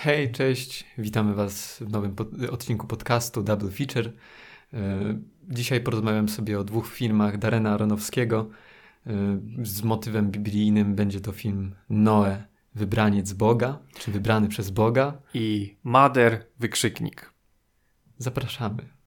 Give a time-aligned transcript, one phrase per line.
[0.00, 4.12] Hej, cześć, witamy Was w nowym pod odcinku podcastu Double Feature.
[4.72, 8.50] E, dzisiaj porozmawiam sobie o dwóch filmach Darena Aronowskiego.
[9.06, 9.12] E,
[9.62, 15.22] z motywem biblijnym będzie to film Noe, wybraniec Boga, czy wybrany przez Boga.
[15.34, 17.32] I Mader, wykrzyknik.
[18.18, 18.97] Zapraszamy.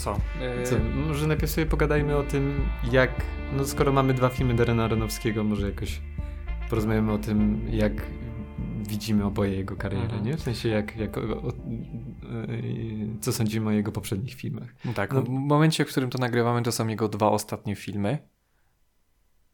[0.00, 0.20] Co?
[0.64, 0.76] co?
[0.78, 3.10] Może najpierw sobie pogadajmy o tym, jak,
[3.52, 6.00] no skoro mamy dwa filmy Darena Aronowskiego, może jakoś
[6.70, 7.92] porozmawiamy o tym, jak
[8.88, 10.24] widzimy oboje jego karierę, mhm.
[10.24, 10.36] nie?
[10.36, 11.52] W sensie jak, jak o, o,
[13.20, 14.74] co sądzimy o jego poprzednich filmach.
[14.84, 18.18] No tak, no, w momencie, w którym to nagrywamy, to są jego dwa ostatnie filmy.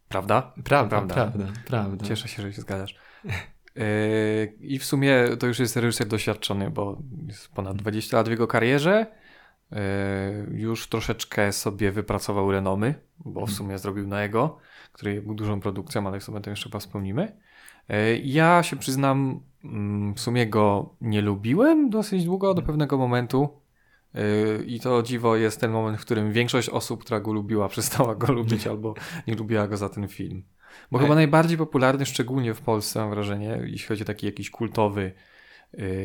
[0.08, 0.52] Prawda?
[0.64, 1.52] Prawda, prawda, prawda.
[1.66, 2.06] prawda.
[2.06, 2.96] Cieszę się, że się zgadzasz.
[3.24, 3.82] Yy,
[4.74, 8.46] I w sumie to już jest reżyser doświadczony, bo jest ponad 20 lat w jego
[8.46, 9.06] karierze.
[9.72, 9.78] Yy,
[10.58, 13.56] już troszeczkę sobie wypracował renomy, bo w mhm.
[13.56, 14.58] sumie zrobił na jego,
[14.92, 17.36] który był dużą produkcją, ale sobie to jeszcze chyba wspomnimy.
[17.88, 23.48] Yy, ja się przyznam, mm, w sumie go nie lubiłem dosyć długo, do pewnego momentu.
[24.14, 28.14] Yy, I to dziwo jest ten moment, w którym większość osób, która go lubiła, przestała
[28.14, 28.94] go lubić albo
[29.26, 30.42] nie lubiła go za ten film.
[30.90, 35.12] Bo chyba najbardziej popularny, szczególnie w Polsce, mam wrażenie, jeśli chodzi o taki jakiś kultowy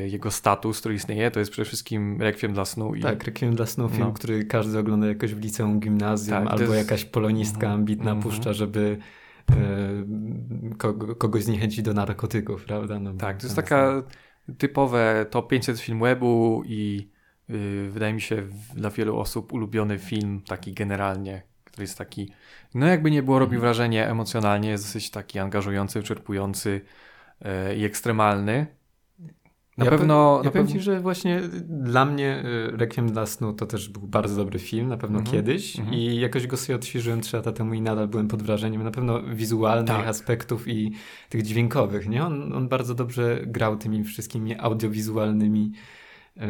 [0.08, 2.96] jego status, który istnieje, to jest przede wszystkim Requiem dla snu.
[2.96, 3.02] I...
[3.02, 4.14] Tak, Requiem dla snu, film, no.
[4.14, 6.90] który każdy ogląda jakoś w liceum, gimnazjum, tak, albo jest...
[6.90, 8.98] jakaś polonistka mm, ambitna mm, puszcza, żeby
[9.52, 9.56] e,
[10.78, 13.00] kogo, kogoś zniechęcić do narkotyków, prawda?
[13.00, 14.04] No, tak, to jest taka
[14.58, 17.10] typowe top 500 film webu i
[17.50, 22.34] y, wydaje mi się dla wielu osób ulubiony film, taki generalnie, który jest taki,
[22.74, 23.62] no jakby nie było, robi mhm.
[23.62, 26.82] wrażenie emocjonalnie, jest dosyć taki angażujący, wyczerpujący
[27.72, 28.68] y, i ekstremalny.
[29.78, 30.38] Na ja pewno.
[30.38, 34.08] ja na powiem Ci, że właśnie dla mnie y, Requiem dla snu to też był
[34.08, 35.32] bardzo dobry film, na pewno -hmm.
[35.32, 35.76] kiedyś.
[35.76, 35.94] -hmm.
[35.94, 39.24] I jakoś go sobie odświeżyłem trzy lata temu i nadal byłem pod wrażeniem na pewno
[39.24, 40.08] wizualnych tak.
[40.08, 40.92] aspektów i
[41.30, 42.10] tych dźwiękowych.
[42.10, 42.26] Nie?
[42.26, 45.72] On, on bardzo dobrze grał tymi wszystkimi audiowizualnymi
[46.38, 46.42] y,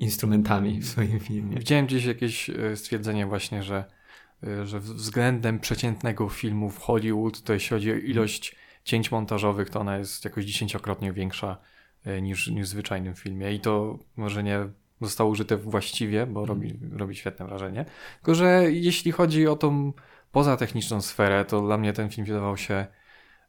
[0.00, 1.56] instrumentami w swoim filmie.
[1.56, 3.84] Widziałem gdzieś jakieś y, stwierdzenie właśnie, że,
[4.64, 9.98] że względem przeciętnego filmu w Hollywood, to jeśli chodzi o ilość cięć montażowych, to ona
[9.98, 11.56] jest jakoś dziesięciokrotnie większa
[12.22, 13.52] niż, niż w zwyczajnym filmie.
[13.52, 14.68] I to może nie
[15.00, 17.84] zostało użyte właściwie, bo robi, robi świetne wrażenie.
[18.16, 19.92] Tylko, że jeśli chodzi o tą
[20.32, 22.86] pozatechniczną sferę, to dla mnie ten film wydawał się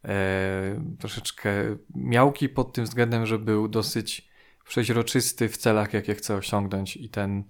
[0.05, 1.51] e, troszeczkę
[1.95, 4.31] miałki pod tym względem, że był dosyć
[4.67, 7.43] przeźroczysty w celach, jakie chce osiągnąć i ten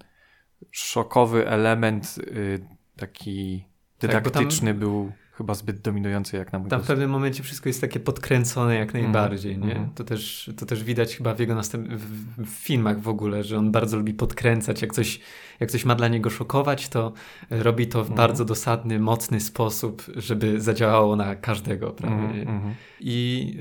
[0.70, 3.64] szokowy element y, taki
[4.00, 7.80] dydaktyczny tak, był chyba zbyt dominujący jak na mój Tam w pewnym momencie wszystko jest
[7.80, 9.04] takie podkręcone jak mhm.
[9.04, 9.76] najbardziej, mm, nie?
[9.76, 9.90] Mm.
[9.94, 11.88] To, też, to też widać chyba w jego następ...
[11.88, 14.82] w, filmach w ogóle, że on bardzo lubi podkręcać.
[14.82, 15.20] Jak coś,
[15.60, 17.12] jak coś ma dla niego szokować, to
[17.50, 18.16] robi to w mm.
[18.16, 22.24] bardzo dosadny, mocny sposób, żeby zadziałało na każdego, prawda?
[22.24, 22.74] Mm, mm.
[23.00, 23.56] I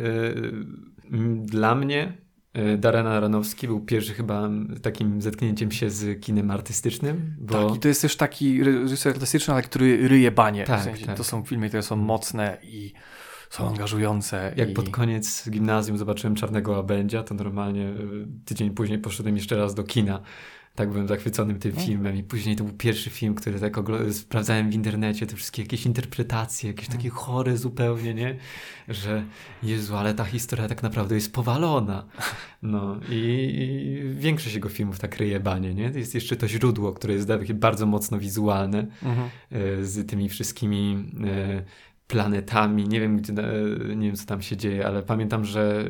[1.11, 2.31] y, dla mnie E,
[2.78, 4.50] Darren Aronowski był pierwszy chyba
[4.81, 7.35] takim zetknięciem się z kinem artystycznym.
[7.39, 7.67] Bo...
[7.67, 10.63] Tak, i to jest też taki reżyser artystyczny, ale który ryje banie.
[10.63, 11.17] Tak, w sensie, tak.
[11.17, 12.94] To są filmy, które są mocne i
[13.50, 14.53] są angażujące.
[14.56, 14.73] Jak i...
[14.73, 17.95] pod koniec gimnazjum zobaczyłem Czarnego Łabędzia, to normalnie e,
[18.45, 20.22] tydzień później poszedłem jeszcze raz do kina
[20.75, 23.77] tak byłem zachwyconym tym filmem i później to był pierwszy film, który tak
[24.11, 28.35] sprawdzałem w internecie, te wszystkie jakieś interpretacje, jakieś takie chore zupełnie, nie?
[28.87, 29.23] Że
[29.63, 32.05] Jezu, ale ta historia tak naprawdę jest powalona.
[32.61, 35.91] No i, i większość jego filmów tak ryje banie, nie?
[35.95, 39.29] Jest jeszcze to źródło, które jest bardzo mocno wizualne mhm.
[39.51, 41.63] E, z tymi wszystkimi e,
[42.07, 42.88] planetami.
[42.88, 45.85] Nie wiem, gdzie, e, nie wiem, co tam się dzieje, ale pamiętam, że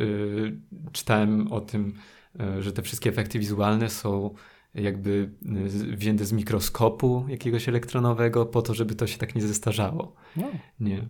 [0.92, 1.94] czytałem o tym,
[2.60, 4.36] że te wszystkie efekty wizualne są
[4.76, 5.32] jakby
[5.92, 10.16] y, wzięte z mikroskopu jakiegoś elektronowego po to, żeby to się tak nie zestarzało.
[10.36, 10.52] No.
[10.80, 10.98] Nie.
[10.98, 11.04] No,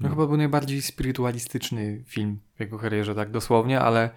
[0.00, 4.10] no chyba był najbardziej spirytualistyczny film w jego karierze, tak dosłownie, ale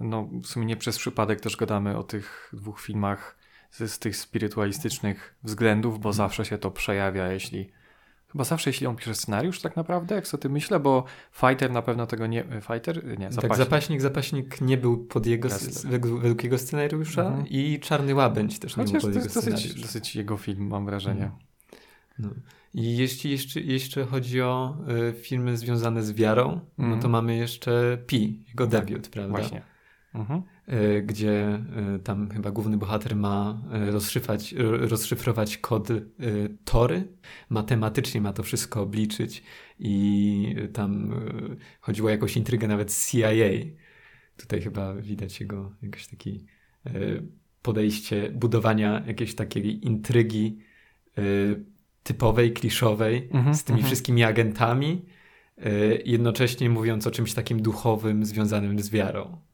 [0.00, 3.38] no, w sumie nie przez przypadek też gadamy o tych dwóch filmach
[3.70, 7.70] z, z tych spirytualistycznych względów, bo zawsze się to przejawia, jeśli
[8.32, 12.06] Chyba zawsze, jeśli on pisze scenariusz, tak naprawdę, jak sobie myślę, bo Fighter na pewno
[12.06, 12.44] tego nie.
[12.44, 13.04] Fighter?
[13.04, 13.48] Nie, tak, zapaśnik.
[13.48, 15.48] Tak, zapaśnik, zapaśnik nie był pod jego,
[15.84, 17.46] według, według, jego scenariusza mhm.
[17.48, 19.34] i Czarny Łabędź też Chociaż nie był pod jego.
[19.34, 21.24] Dosyć, dosyć jego film, mam wrażenie.
[21.24, 21.46] Mhm.
[22.18, 22.30] No.
[22.74, 24.76] I jeśli jeszcze, jeszcze chodzi o
[25.10, 26.66] y, filmy związane z wiarą, mhm.
[26.78, 27.12] no to mhm.
[27.12, 29.38] mamy jeszcze Pi, jego tak, debiut, prawda?
[29.38, 29.62] Właśnie.
[30.14, 30.42] Mhm.
[30.66, 35.88] E, gdzie e, tam chyba główny bohater ma e, rozszyfrować, rozszyfrować kod
[36.64, 37.08] Tory,
[37.50, 39.42] matematycznie ma to wszystko obliczyć
[39.78, 41.14] i tam
[41.80, 43.28] chodziło o jakąś intrygę nawet z CIA.
[44.36, 46.46] Tutaj chyba widać jego jakiś taki
[47.62, 50.58] podejście budowania jakiejś takiej intrygi
[52.02, 53.86] typowej, kliszowej Mhm, z tymi mhm.
[53.86, 55.04] wszystkimi agentami,
[56.04, 59.46] jednocześnie mówiąc o czymś takim duchowym związanym z wiarą.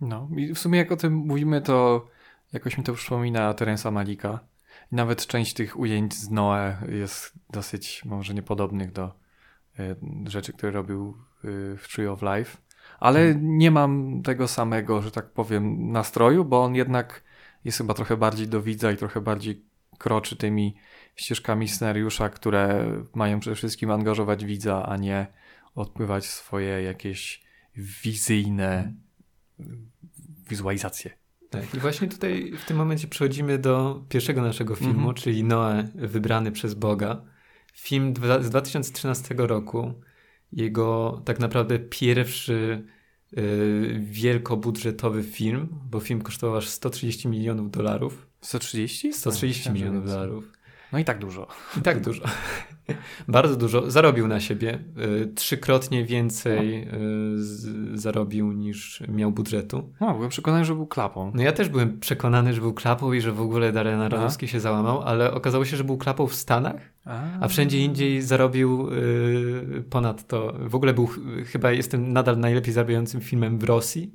[0.00, 2.06] No i w sumie jak o tym mówimy, to
[2.52, 4.40] jakoś mi to przypomina Terensa Malika.
[4.92, 9.14] I nawet część tych ujęć z Noe jest dosyć może niepodobnych do
[9.80, 12.58] y, rzeczy, które robił y, w Tree of Life.
[13.00, 17.22] Ale nie mam tego samego, że tak powiem, nastroju, bo on jednak
[17.64, 19.64] jest chyba trochę bardziej do widza i trochę bardziej
[19.98, 20.76] kroczy tymi
[21.16, 25.26] ścieżkami scenariusza, które mają przede wszystkim angażować widza, a nie
[25.74, 27.42] odpływać swoje jakieś
[27.76, 28.92] wizyjne
[30.50, 31.10] wizualizacje.
[31.50, 35.14] Tak, i właśnie tutaj w tym momencie przechodzimy do pierwszego naszego filmu, Mhm.
[35.14, 37.22] czyli Noe, wybrany przez Boga.
[37.74, 39.92] Film dwa- z 2013 roku.
[40.52, 42.84] Jego tak naprawdę pierwszy
[43.38, 48.26] y, wielkobudżetowy film, bo film kosztował aż 130 milionów dolarów.
[48.40, 49.12] 130?
[49.12, 50.20] 130 No, myślałem, że milionów więcej.
[50.20, 50.52] dolarów.
[50.92, 51.46] No i tak dużo.
[51.78, 52.22] I tak dużo.
[53.28, 53.90] Bardzo dużo.
[53.90, 54.78] Zarobił na siebie.
[55.22, 56.82] Y, trzykrotnie więcej
[57.94, 59.92] y, zarobił niż miał budżetu.
[60.00, 61.32] No, byłem przekonany, że był klapą.
[61.34, 64.60] No ja też byłem przekonany, że był klapą i że w ogóle Darren Aronofsky się
[64.60, 66.80] załamał, ale okazało się, że był klapą w Stanach,
[67.40, 70.54] a wszędzie indziej zarobił y, ponad to.
[70.60, 74.14] W ogóle był ch- chyba jestem nadal najlepiej zarabiającym filmem w Rosji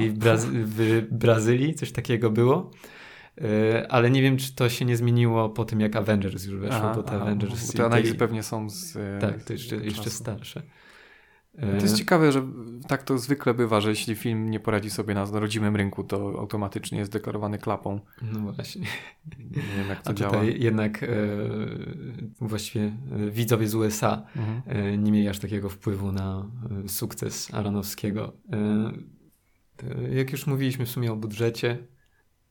[0.00, 2.70] i w, Braz- w Brazylii, coś takiego było.
[3.38, 6.76] Y, ale nie wiem, czy to się nie zmieniło po tym, jak Avengers już weszło,
[6.76, 7.72] Aha, bo te aha, Avengers...
[7.72, 8.96] Te analizy pewnie są z.
[8.96, 10.62] e, tak, to jeszcze, jeszcze starsze.
[11.60, 12.42] To jest Y, ciekawe, że
[12.88, 16.98] tak to zwykle bywa, że jeśli film nie poradzi sobie na rodzimym rynku, to automatycznie
[16.98, 18.00] jest deklarowany klapą.
[18.22, 18.86] No właśnie.
[19.38, 20.32] Nie wiem, jak to A działa.
[20.32, 21.06] tutaj jednak e,
[22.40, 24.62] właściwie e, widzowie z USA Mhm.
[24.66, 26.46] e, nie mieli aż takiego wpływu na
[26.84, 28.32] e, sukces Aronowskiego.
[28.52, 28.56] E,
[30.08, 31.78] e, jak już mówiliśmy w sumie o budżecie,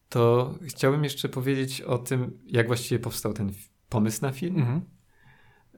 [0.10, 3.52] to chciałbym jeszcze powiedzieć o tym, jak właściwie powstał ten
[3.90, 4.60] pomysł na film.
[4.60, 4.82] Mhm.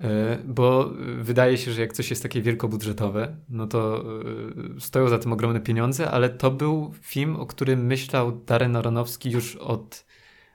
[0.01, 4.03] E, Bo wydaje się, że jak coś jest takie wielkobudżetowe, no to
[4.77, 9.29] e, stoją za tym ogromne pieniądze, ale to był film, o którym myślał Darren Aronofsky
[9.29, 10.05] już od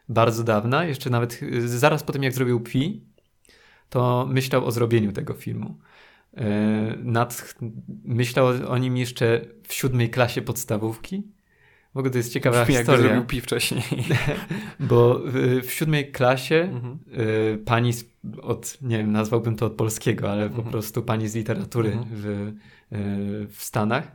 [0.09, 3.05] bardzo dawna, jeszcze nawet e, zaraz po tym, jak zrobił Pi,
[3.91, 5.79] to myślał o zrobieniu tego filmu.
[6.99, 7.55] Nad,
[8.05, 11.23] myślał o nim jeszcze w siódmej klasie podstawówki.
[11.95, 13.83] W ogóle to jest ciekawa Brzmi jakby historia, zrobił pi wcześniej.
[14.81, 16.99] bo w, w siódmej klasie Mhm.
[17.55, 18.05] y, pani z,
[18.43, 20.71] od, nie wiem, nazwałbym to od polskiego, ale po Mhm.
[20.73, 22.07] prostu pani z literatury Mhm.
[22.13, 24.13] w, y, w Stanach, y,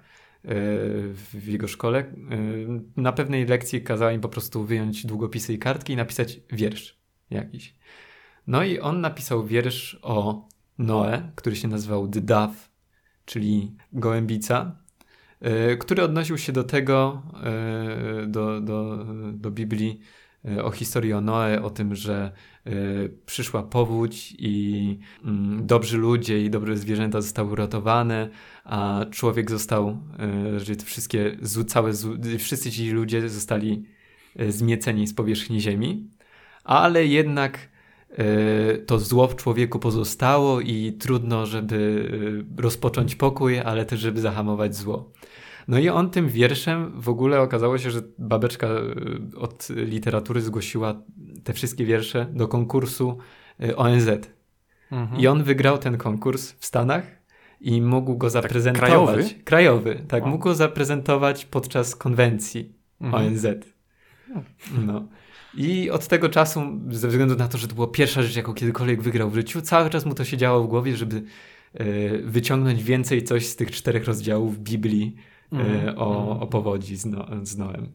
[1.14, 2.06] w jego szkole,
[2.98, 6.98] na pewnej lekcji kazała im po prostu wyjąć długopisy i kartki i napisać wiersz
[7.30, 7.76] jakiś.
[8.48, 10.48] No i on napisał wiersz o
[10.78, 12.56] Noe, który się nazywał The Dove,
[13.26, 14.76] czyli gołębica,
[15.80, 17.22] który odnosił się do tego,
[18.24, 20.00] y, do, do, do Biblii,
[20.46, 22.32] y, o historii o Noe, o tym, że
[23.26, 28.30] przyszła powódź i mm, dobrzy ludzie i dobre zwierzęta zostały uratowane,
[28.64, 29.98] a człowiek został,
[30.58, 31.38] że te wszystkie,
[31.68, 31.92] całe,
[32.40, 33.86] wszyscy ci ludzie zostali
[34.50, 36.10] zmieceni z powierzchni ziemi,
[36.64, 37.70] ale jednak
[38.86, 41.76] to zło w człowieku pozostało i trudno, żeby
[42.60, 45.12] y, rozpocząć pokój, ale też, żeby zahamować zło.
[45.68, 51.02] No i on tym wierszem w ogóle okazało się, że babeczka y, od literatury zgłosiła
[51.44, 53.18] te wszystkie wiersze do konkursu
[53.64, 54.10] y, ONZ.
[54.92, 55.22] Mhm.
[55.22, 57.04] I on wygrał ten konkurs w Stanach
[57.62, 58.90] i mógł go zaprezentować.
[58.90, 59.24] krajowy?
[59.44, 60.24] Krajowy, tak.
[60.24, 60.32] Wow.
[60.32, 63.28] Mógł go zaprezentować podczas konwencji Mhm.
[63.28, 63.46] ONZ.
[64.86, 65.08] No.
[65.60, 69.02] I od tego czasu, ze względu na to, że to była pierwsza rzecz, jaką kiedykolwiek
[69.02, 71.24] wygrał w życiu, cały czas mu to się działo w głowie, żeby
[71.74, 71.84] e,
[72.18, 75.16] wyciągnąć więcej coś z tych czterech rozdziałów Biblii
[75.54, 75.98] e, Mhm.
[75.98, 77.92] o, o powodzi z, no, z Noem.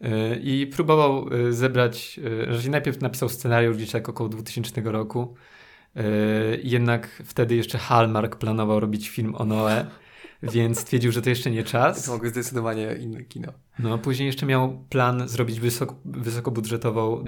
[0.00, 5.34] E, I próbował zebrać, że najpierw napisał scenariusz gdzieś tak około 2000 roku,
[6.62, 9.86] jednak wtedy jeszcze Hallmark planował robić film o Noe,
[10.42, 12.04] więc stwierdził, że to jeszcze nie czas.
[12.04, 13.52] To mogę zdecydowanie inne kino.
[13.78, 17.26] No, później jeszcze miał plan zrobić wysoko, wysokobudżetową e,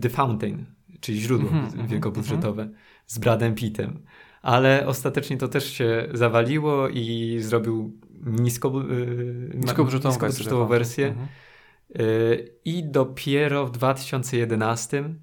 [0.00, 0.66] The Fountain,
[1.00, 2.68] czyli źródło Mhm, mhm, wielkobudżetowe
[3.06, 4.02] z Bradem Pittem.
[4.42, 11.06] Ale ostatecznie to też się zawaliło i zrobił nisko, e, Niskobudżetową niskobudżetową wersję.
[11.08, 11.28] Mhm.
[11.94, 12.00] E,
[12.64, 15.14] I dopiero w 2011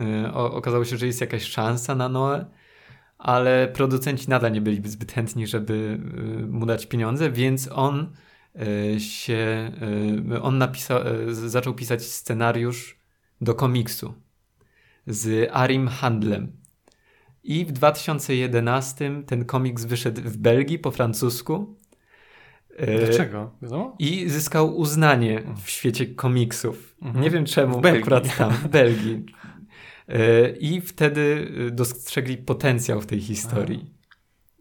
[0.00, 2.44] e, okazało się, że jest jakaś szansa na Noe,
[3.20, 5.98] ale producenci nadal nie byli zbyt chętni, żeby
[6.42, 8.12] e, mu dać pieniądze, więc on
[8.94, 9.72] e, się,
[10.32, 13.00] e, on napisał, zaczął pisać scenariusz
[13.40, 14.14] do komiksu
[15.06, 16.52] z Arim Handlem.
[17.42, 21.76] I w 2011 ten komiks wyszedł w Belgii po francusku.
[22.98, 23.50] Dlaczego?
[23.62, 23.96] Wiadomo?
[23.98, 26.96] I zyskał uznanie w świecie komiksów.
[27.02, 27.24] Mhm.
[27.24, 29.24] Nie wiem czemu, akurat tam, w Belgii.
[30.60, 33.94] I wtedy dostrzegli potencjał w tej historii.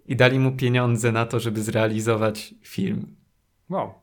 [0.05, 3.15] I dali mu pieniądze na to, żeby zrealizować film.
[3.69, 3.93] Wow.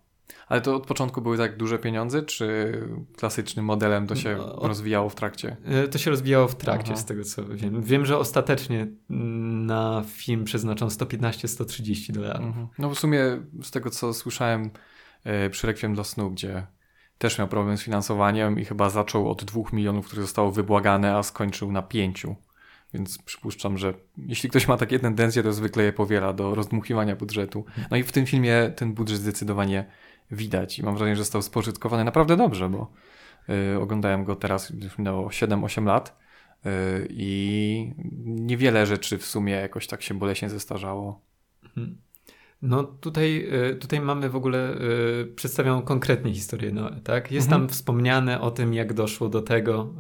[0.49, 2.73] Ale to od początku były tak duże pieniądze, czy
[3.17, 5.57] klasycznym modelem to się no, rozwijało w trakcie?
[5.65, 7.01] E, to się rozwijało w trakcie, Aha.
[7.01, 7.83] z tego co wiem.
[7.83, 12.47] Wiem, że ostatecznie na film przeznaczono 115-130 dolarów.
[12.47, 12.67] Mhm.
[12.79, 13.21] No w sumie
[13.63, 14.71] z tego co słyszałem
[15.25, 16.67] e, przy Rekwiem dla snu, gdzie
[17.19, 21.23] też miał problem z finansowaniem i chyba zaczął od 2 milionów, które zostało wybłagane, a
[21.23, 22.27] skończył na 5.
[22.95, 27.65] Więc przypuszczam, że jeśli ktoś ma takie tendencje, to zwykle je powiela do rozdmuchiwania budżetu.
[27.91, 29.85] No i w tym filmie ten budżet zdecydowanie
[30.31, 32.93] widać i mam wrażenie, że został spożytkowany naprawdę dobrze, bo
[33.75, 36.19] y, oglądałem go teraz, już minęło 7-8 lat
[36.67, 36.71] y,
[37.11, 37.95] i
[38.25, 41.21] niewiele rzeczy w sumie jakoś tak się boleśnie zestarzało.
[41.63, 42.06] Mhm.
[42.63, 44.81] No tutaj, y, tutaj mamy w ogóle
[45.21, 47.33] y, przedstawioną konkretnie historię Noe, tak?
[47.33, 47.63] Jest mhm.
[47.63, 49.95] tam wspomniane o tym, jak doszło do tego,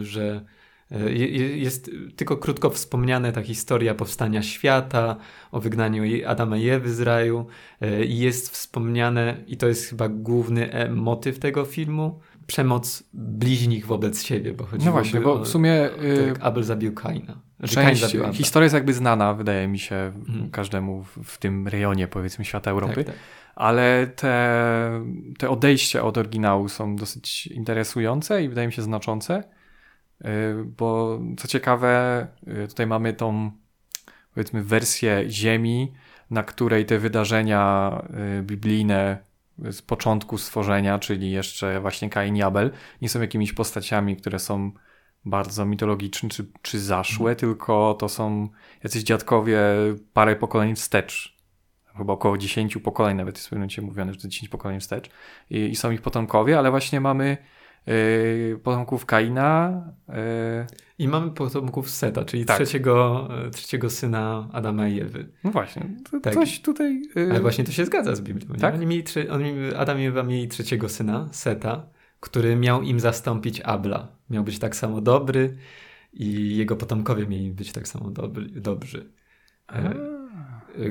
[0.00, 0.44] y, że
[0.90, 1.12] E,
[1.56, 5.16] jest tylko krótko wspomniana ta historia powstania świata,
[5.52, 7.46] o wygnaniu Adama i Ewy z raju
[7.80, 14.24] e, jest wspomniane, i to jest chyba główny e, motyw tego filmu, przemoc bliźnich wobec
[14.24, 15.90] siebie, bo chodzi No właśnie, bo w sumie...
[16.32, 17.40] Tak, Abel zabił Kaina.
[17.58, 20.50] Znaczy część, zabił historia jest jakby znana, wydaje mi się, hmm.
[20.50, 23.04] każdemu w, tym rejonie, powiedzmy, świata Europy.
[23.04, 23.14] Tak, tak.
[23.54, 25.04] Ale te,
[25.38, 29.42] te odejścia od oryginału są dosyć interesujące i wydaje mi się znaczące.
[30.24, 30.26] Y,
[30.64, 32.26] bo co ciekawe,
[32.64, 33.50] y, tutaj mamy tą
[34.34, 35.92] powiedzmy wersję Ziemi,
[36.30, 37.92] na której te wydarzenia
[38.42, 39.18] biblijne
[39.58, 42.70] z początku stworzenia, czyli jeszcze właśnie Kain i Abel,
[43.02, 44.70] nie są jakimiś postaciami, które są
[45.24, 47.36] bardzo mitologiczne czy, czy zaszłe, mm.
[47.36, 48.48] tylko to są
[48.84, 49.60] jacyś dziadkowie
[50.12, 51.36] parę pokoleń wstecz.
[51.96, 55.10] Chyba około 10 pokoleń, nawet jest w pewnym momencie mówione, że to 10 pokoleń wstecz.
[55.50, 57.36] I, I, są ich potomkowie, ale właśnie mamy
[57.86, 59.82] Yy, potomków Kaina.
[60.08, 60.14] Yy.
[60.98, 62.56] I mamy potomków Seta, czyli tak.
[62.56, 65.28] trzeciego, e, trzeciego syna Adama i Ewy.
[65.44, 66.34] No właśnie, to tak.
[66.34, 67.02] coś tutaj...
[67.16, 67.30] Yy...
[67.30, 68.54] Ale właśnie to się zgadza z Biblią.
[68.54, 68.74] Tak?
[68.74, 71.86] Oni mieli, oni, Adam i Ewa mieli trzeciego syna, Seta,
[72.20, 74.08] który miał im zastąpić Abla.
[74.30, 75.56] Miał być tak samo dobry
[76.12, 79.10] i jego potomkowie mieli być tak samo dobry, dobrzy.
[79.72, 79.94] E,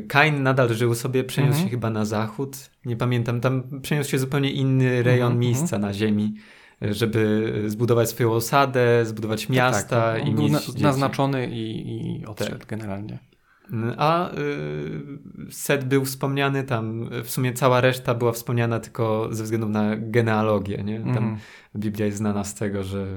[0.08, 1.68] Kain nadal żył sobie, przeniósł mhm.
[1.68, 2.58] się chyba na zachód.
[2.86, 5.82] Nie pamiętam, tam przeniósł się zupełnie inny rejon mhm, miejsca mhm.
[5.82, 6.36] na ziemi
[6.82, 10.28] żeby zbudować swoją osadę, zbudować tak, miasta tak, tak.
[10.28, 12.68] i mieć na, naznaczony i, i odszedł tak.
[12.68, 13.20] generalnie.
[13.98, 19.70] A y, Set był wspomniany tam, w sumie cała reszta była wspomniana tylko ze względu
[19.70, 21.00] na genealogię, nie?
[21.00, 21.38] Tam mm.
[21.76, 23.08] Biblia jest znana z tego, że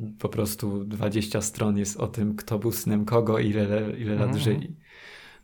[0.00, 4.14] y, po prostu 20 stron jest o tym, kto był synem kogo i ile, ile
[4.14, 4.38] lat mm.
[4.38, 4.76] żyli.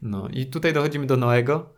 [0.03, 1.75] No i tutaj dochodzimy do Noego,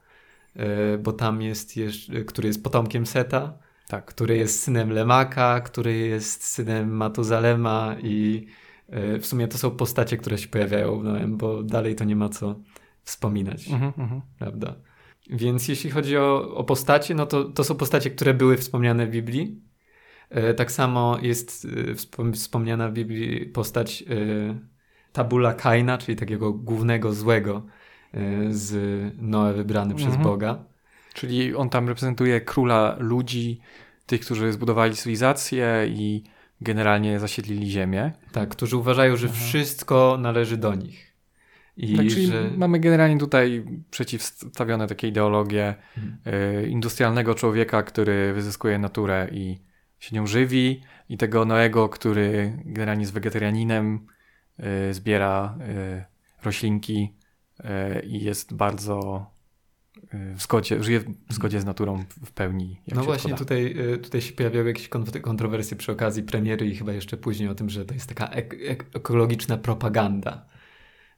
[0.57, 3.59] y, bo tam jest, jeszcze, który jest potomkiem Seta,
[3.91, 8.47] tak, który jest synem Lemaka, który jest synem Matuzalema i
[8.89, 12.29] e, w sumie to są postacie, które się pojawiają Noem, bo dalej to nie ma
[12.29, 12.61] co
[13.03, 14.21] wspominać, mhm, mhm.
[14.39, 14.75] prawda?
[15.31, 19.11] Więc jeśli chodzi o, o postacie, no to, to są postacie, które były wspomniane w
[19.11, 19.63] Biblii.
[20.31, 21.67] E, tak samo jest
[22.19, 24.05] e, wspomniana w Biblii postać
[25.13, 27.67] Tabula Kaina, czyli takiego głównego złego
[28.51, 28.73] z
[29.23, 30.11] Noe wybrany mhm.
[30.11, 30.70] przez Boga.
[31.15, 33.61] Czyli on tam reprezentuje króla ludzi,
[34.07, 36.25] tych, którzy zbudowali cywilizację i
[36.61, 38.13] generalnie zasiedlili ziemię.
[38.33, 39.47] Tak, którzy uważają, że mhm.
[39.47, 41.11] wszystko należy do nich.
[41.77, 42.51] I tak, czyli że...
[42.57, 46.19] mamy generalnie tutaj przeciwstawione takie ideologie mhm.
[46.65, 49.59] y, industrialnego człowieka, który wyzyskuje naturę i
[49.99, 54.07] się nią żywi, i tego Noego, który generalnie jest wegetarianinem,
[54.91, 56.05] y, zbiera y,
[56.45, 57.15] roślinki
[58.05, 59.27] i jest bardzo
[60.13, 62.81] w zgodzie, żyje w zgodzie z naturą w pełni.
[62.95, 64.89] no właśnie tutaj, y, tutaj się pojawiały jakieś
[65.23, 68.57] kontrowersje przy okazji premiery i chyba jeszcze później o tym, że to jest taka ek
[68.95, 70.47] ekologiczna propaganda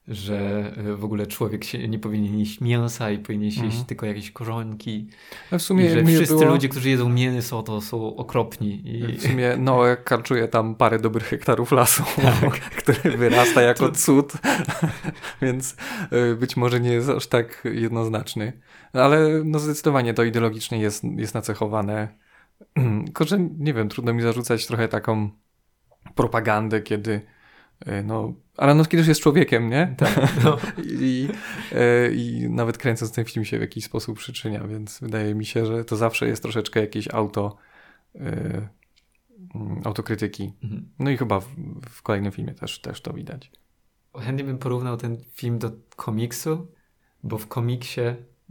[0.08, 3.84] że e, w ogóle człowiek się nie powinien jeść mięsa i powinien jeść mhm.
[3.84, 5.08] tylko jakieś korzonki.
[5.52, 6.50] No w sumie I że wszyscy było...
[6.50, 8.82] ludzie, którzy jedzą mięso, to są okropni.
[8.84, 9.16] I...
[9.18, 12.02] W sumie Noe karczuje tam parę dobrych hektarów lasu,
[12.40, 12.60] tak.
[12.82, 13.94] który wyrasta jako to...
[13.94, 14.32] cud,
[15.42, 15.76] więc
[16.10, 18.60] e, być może nie jest aż tak jednoznaczny.
[18.92, 22.08] Ale no zdecydowanie to ideologicznie jest, jest nacechowane.
[23.04, 25.30] Tylko, że nie wiem, trudno mi zarzucać trochę taką
[26.14, 27.20] propagandę, kiedy
[27.86, 29.94] E, no, Aronowski też jest człowiekiem, nie?
[29.98, 30.32] Tak.
[30.44, 30.58] No.
[30.84, 31.28] I,
[31.72, 35.66] e, I nawet kręcąc ten film się w jakiś sposób przyczynia, więc wydaje mi się,
[35.66, 37.56] że to zawsze jest troszeczkę jakieś auto
[38.14, 38.68] mm,
[39.84, 40.52] autokrytyki.
[40.62, 40.88] Mhm.
[40.98, 41.46] No i chyba w,
[41.90, 43.50] w, kolejnym filmie też, też to widać.
[44.18, 46.72] chętnie bym porównał ten film do komiksu,
[47.22, 48.00] bo w komiksie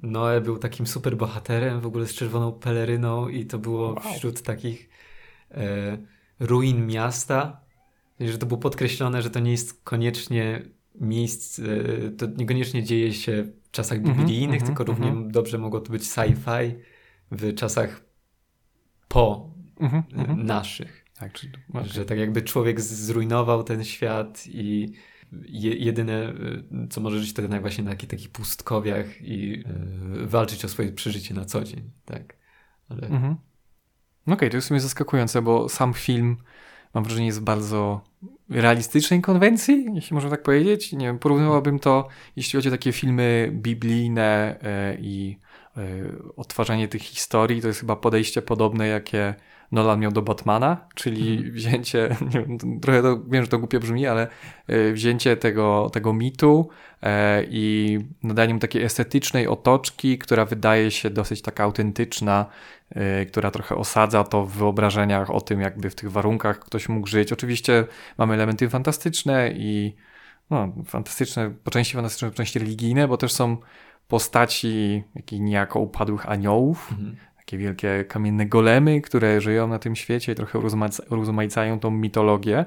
[0.04, 4.14] Noe był takim super bohaterem, w ogóle z czerwoną peleryną i to było wow.
[4.16, 4.90] wśród takich
[5.52, 5.98] e,
[6.40, 7.62] ruin miasta,
[8.28, 10.62] że to było podkreślone, że to nie jest koniecznie
[10.96, 11.64] miejsce,
[12.18, 14.98] to niekoniecznie dzieje się w czasach mhm, biblijnych, mm -hmm, tylko mm -hmm.
[14.98, 15.32] równie mhm.
[15.32, 16.76] dobrze mogło to być sci-fi
[17.32, 18.06] w czasach
[19.08, 21.06] po mm -hmm, naszych.
[21.20, 21.88] Tak, czyli, okay.
[21.88, 24.94] Że tak jakby człowiek zrujnował ten świat i
[25.46, 26.34] je, jedyne,
[26.90, 29.64] co może żyć, to jednak właśnie na takich, takich pustkowiach i
[30.14, 31.92] yy, walczyć o swoje przeżycie na co dzień.
[32.06, 32.38] Tak.
[32.90, 33.08] Ale...
[33.08, 33.36] Okej,
[34.26, 36.38] okay, to jest w sumie zaskakujące, bo sam film
[36.94, 38.02] mam wrażenie jest bardzo
[38.50, 40.92] realistycznej konwencji, jeśli można tak powiedzieć.
[40.94, 45.38] Nie wiem, porównywałbym to, jeśli chodzi o takie filmy biblijne yy, i
[45.78, 45.84] yy,
[46.36, 49.36] odtwarzanie tych historii, to jest chyba podejście podobne, jakie
[49.72, 51.54] Nolan miał do Batmana, czyli mhm.
[51.54, 54.28] wzięcie, nie wiem, trochę to, wiem, że to głupio brzmi, ale
[54.68, 56.70] e, wzięcie tego, tego mitu
[57.04, 62.46] e, i nadanie mu takiej estetycznej otoczki, która wydaje się dosyć taka autentyczna,
[62.90, 67.08] e, która trochę osadza to w wyobrażeniach o tym, jakby w tych warunkach ktoś mógł
[67.08, 67.34] żyć.
[67.34, 67.86] Oczywiście
[68.18, 69.96] mamy elementy fantastyczne i
[70.50, 73.58] no, fantastyczne, po części fantastyczne, po części religijne, bo też są
[74.08, 77.16] postaci jakich niejako upadłych aniołów, mhm
[77.52, 80.60] takie wielkie kamienne golemy, które żyją na tym świecie i trochę
[81.10, 82.66] urozmaicają tą mitologię.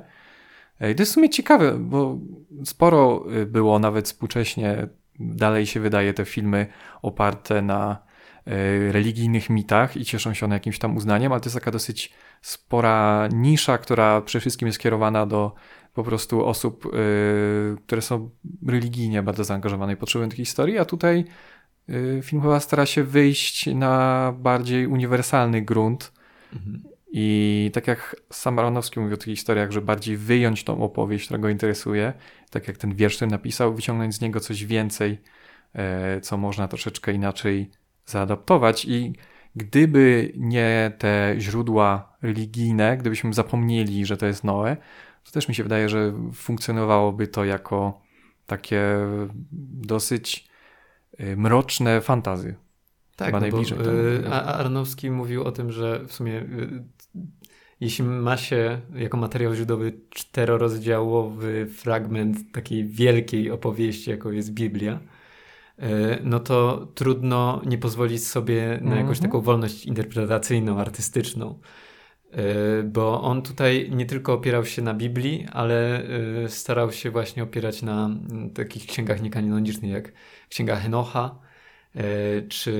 [0.91, 2.19] I to jest w sumie ciekawe, bo
[2.65, 4.89] sporo y, było nawet współcześnie,
[5.19, 6.67] dalej się wydaje te filmy
[7.03, 7.99] oparte na
[8.49, 12.13] y, religijnych mitach i cieszą się one jakimś tam uznaniem, ale to jest taka dosyć
[12.43, 15.55] spora nisza, która przede wszystkim jest skierowana do
[15.95, 18.31] po prostu osób, y, które są
[18.67, 21.25] religijnie bardzo zaangażowane i potrzebują tej historii, a tutaj
[22.23, 26.13] film chyba stara się wyjść na bardziej uniwersalny grunt.
[26.53, 26.83] Mhm.
[27.13, 31.39] I tak jak sam Aronowski mówił o tych historiach, że bardziej wyjąć tą opowieść, która
[31.39, 32.13] go interesuje,
[32.51, 35.19] tak jak ten wiersz, ten napisał, wyciągnąć z niego coś więcej,
[35.75, 37.71] e, co można troszeczkę inaczej
[38.07, 38.85] zaadaptować.
[38.85, 39.13] I
[39.57, 44.77] gdyby nie te źródła religijne, gdybyśmy zapomnieli, że to jest Noe,
[45.25, 48.01] to też mi się wydaje, że funkcjonowałoby to jako
[48.47, 48.83] takie
[49.83, 50.54] dosyć Y,
[51.37, 52.55] mroczne fantazy.
[53.17, 53.79] Tak, Chyba no najbliżej.
[53.79, 56.85] Bo, y, Arnowski mówił o tym, że w sumie y,
[57.81, 65.01] jeśli ma się jako materiał źródłowy czterorozdziałowy fragment takiej wielkiej opowieści, jaką jest Biblia,
[66.25, 69.31] no to trudno nie pozwolić sobie na jakąś mhm.
[69.31, 71.59] taką wolność interpretacyjną, artystyczną.
[72.85, 76.03] Bo on tutaj nie tylko opierał się na Biblii, ale
[76.49, 80.13] starał się właśnie opierać na mm, takich księgach niekanonicznych jak
[80.55, 81.39] Księga Henocha,
[81.95, 82.03] e,
[82.43, 82.73] czy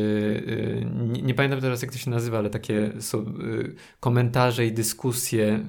[0.47, 3.25] e, nie, nie, pamiętam teraz jak to się nazywa, ale takie są e,
[4.01, 5.61] komentarze i dyskusje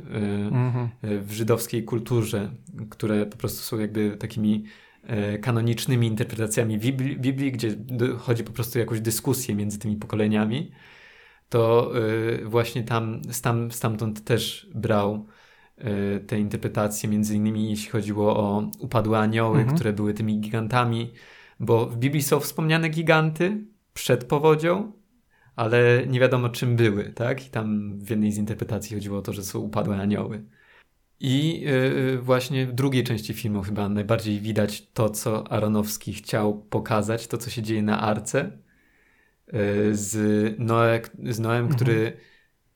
[0.51, 0.89] mhm.
[1.01, 2.51] w żydowskiej kulturze,
[2.89, 4.65] które po prostu są jakby takimi
[5.41, 7.75] kanonicznymi interpretacjami Biblii, Biblii gdzie
[8.17, 10.71] chodzi po prostu o jakąś dyskusję między tymi pokoleniami,
[11.49, 11.91] to
[12.45, 15.27] właśnie tam, stam, stamtąd też brał
[16.27, 19.75] te interpretacje, między innymi jeśli chodziło o upadłe anioły, mhm.
[19.75, 21.11] które były tymi gigantami,
[21.59, 24.91] bo w Biblii są wspomniane giganty przed powodzią,
[25.55, 27.47] ale nie wiadomo czym były, tak?
[27.47, 30.43] I tam w jednej z interpretacji chodziło o to, że są upadłe anioły.
[31.19, 37.27] I yy, właśnie w drugiej części filmu chyba najbardziej widać to, co Aronowski chciał pokazać,
[37.27, 38.51] to, co się dzieje na arce
[39.53, 40.15] yy, z,
[40.59, 41.75] Noe, z Noem, mhm.
[41.75, 42.17] który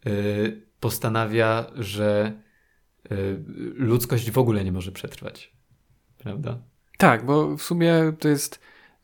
[0.06, 2.34] yy, postanawia, że
[3.12, 3.44] y,
[3.76, 5.54] ludzkość w ogóle nie może przetrwać.
[6.18, 6.60] Prawda?
[7.00, 8.60] Tak, bo w sumie to jest.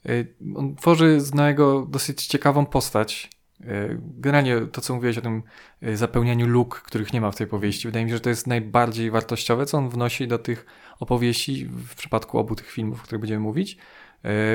[0.10, 3.30] Y, on tworzy z Noego dosyć ciekawą postać.
[3.62, 5.44] Y, generalnie to, co mówiłeś o tym
[5.84, 8.48] y, zapełnianiu luk, których nie ma w tej powieści, wydaje mi się, że to jest
[8.48, 10.66] najbardziej wartościowe, co on wnosi do tych
[11.00, 13.78] opowieści w przypadku obu tych filmów, o których będziemy mówić,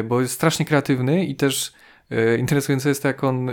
[0.05, 1.73] bo jest strasznie kreatywny i też
[2.39, 3.53] interesujące jest to, jak on e,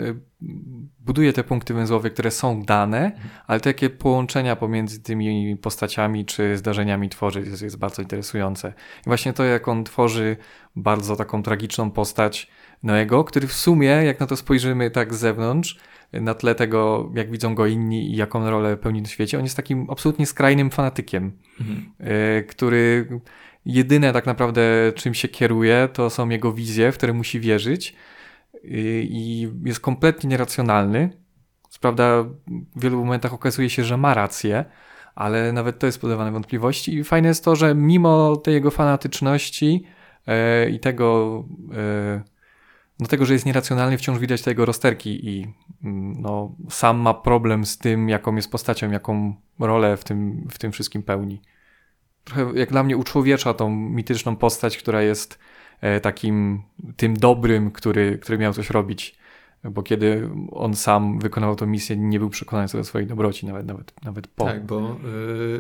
[1.00, 3.12] buduje te punkty węzłowe, które są dane,
[3.48, 8.74] ale takie połączenia pomiędzy tymi postaciami czy zdarzeniami tworzy jest, jest bardzo interesujące.
[9.00, 10.38] I właśnie to, jak on tworzy
[10.76, 12.52] bardzo taką tragiczną postać
[12.84, 15.80] Noego, który w sumie, jak na to spojrzymy tak z zewnątrz,
[16.14, 19.56] na tle tego, jak widzą go inni i jaką rolę pełni w świecie, on jest
[19.56, 21.92] takim absolutnie skrajnym fanatykiem, mhm.
[22.00, 23.08] E, który
[23.66, 24.62] jedyne tak naprawdę
[24.96, 27.96] czym się kieruje, to są jego wizje, w które musi wierzyć,
[28.64, 31.10] i jest kompletnie nieracjonalny.
[31.82, 32.24] Prawda,
[32.76, 34.66] w wielu momentach okazuje się, że ma rację,
[35.16, 36.96] ale nawet to jest podawane wątpliwości.
[36.96, 39.84] I fajne jest to, że mimo tej jego fanatyczności
[40.28, 41.44] e, i tego,
[41.74, 42.22] e,
[43.00, 47.14] no tego, że jest nieracjonalny, wciąż widać te jego rozterki i mm, no, sam ma
[47.14, 51.42] problem z tym, jaką jest postacią, jaką rolę w tym, w tym wszystkim pełni.
[52.24, 55.40] trochę jak dla mnie uczłowiecza tą mityczną postać, która jest
[56.02, 56.62] takim
[56.98, 59.18] tym dobrym, który, który miał coś robić.
[59.64, 63.66] Bo kiedy on sam wykonywał tę misję, nie był przekonany co do swojej dobroci, nawet,
[63.66, 64.46] nawet, nawet po.
[64.46, 64.92] Tak, bo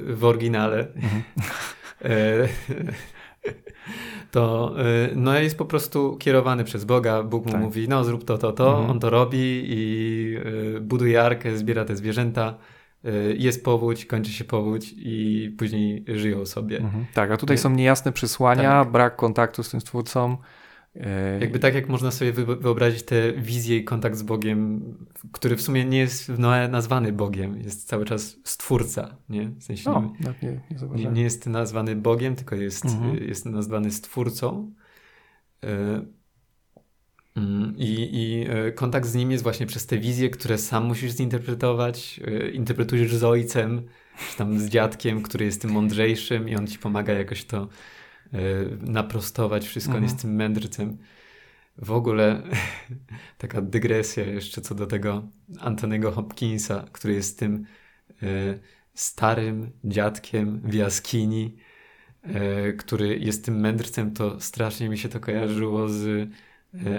[0.09, 1.23] y, w oryginale mhm.
[2.05, 2.47] E,
[4.31, 4.75] to
[5.15, 7.23] no jest po prostu kierowany przez Boga.
[7.23, 7.61] Bóg mu tak.
[7.61, 8.69] mówi, no zrób to, to, to.
[8.69, 8.89] Mhm.
[8.89, 10.37] On to robi i
[10.81, 12.57] buduje arkę, zbiera te zwierzęta.
[13.05, 16.77] Y, jest powódź, kończy się powódź i później żyją sobie.
[16.77, 17.05] Mhm.
[17.13, 18.91] Tak, a tutaj są niejasne przesłania, tak.
[18.91, 20.37] brak kontaktu z tym stwórcą.
[20.95, 24.81] E, Jakby tak, jak można sobie wyobrazić tę wizję i kontakt z Bogiem,
[25.31, 29.49] który w sumie nie jest w Noe nazwany Bogiem, jest cały czas stwórca, nie?
[29.49, 33.17] W sensie o, nie, nie, nie, nie, jest nazwany Bogiem, tylko jest, mhm.
[33.17, 34.71] jest nazwany stwórcą.
[37.37, 40.85] E, mm, I, I e, kontakt z nim jest właśnie przez te wizje, które sam
[40.85, 42.19] musisz zinterpretować.
[42.53, 43.81] Interpretujesz z ojcem,
[44.31, 47.67] czy tam z dziadkiem, który jest tym mądrzejszym i on ci pomaga jakoś to
[48.33, 48.39] E,
[48.91, 50.03] naprostować wszystko, mhm.
[50.03, 50.97] on jest tym mędrcem.
[51.77, 52.41] W ogóle
[53.37, 55.27] taka dygresja jeszcze co do tego
[55.59, 57.65] Antonego Hopkinsa, który jest tym
[58.23, 58.25] e,
[58.93, 61.57] starym dziadkiem w jaskini,
[62.23, 66.29] e, który jest tym mędrcem, to strasznie mi się to kojarzyło z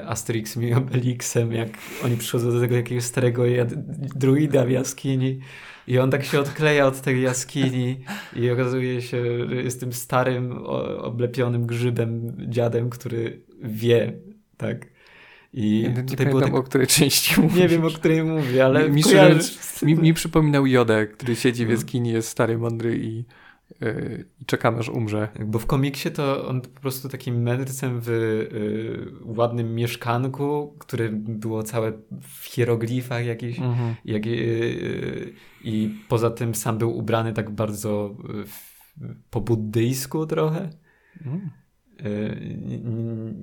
[0.07, 1.69] Asterixem i Obelixem, jak
[2.05, 3.43] oni przychodzą do tego jakiegoś starego
[4.17, 5.41] druida w jaskini
[5.87, 8.01] i on tak się odkleja od tej jaskini
[8.37, 10.53] i okazuje się, że jest tym starym,
[10.99, 14.13] oblepionym grzybem dziadem, który wie,
[14.57, 14.87] tak.
[15.53, 16.55] I nie, tutaj nie pamiętam, tak...
[16.55, 17.59] o której części mówisz.
[17.59, 19.03] Nie wiem, o której mówię, ale mi,
[19.83, 21.75] mi, mi przypominał Jodę, który siedzi w no.
[21.75, 23.25] jaskini, jest stary, mądry i
[24.41, 25.29] i czekam aż umrze.
[25.47, 31.63] Bo w komiksie to on po prostu takim mędrcem w yy, ładnym mieszkanku, które było
[31.63, 33.95] całe w hieroglifach jakichś mhm.
[34.05, 35.33] jak, yy,
[35.65, 38.17] i poza tym sam był ubrany tak bardzo
[39.31, 40.71] po buddyjsku trochę.
[41.27, 41.51] Mhm.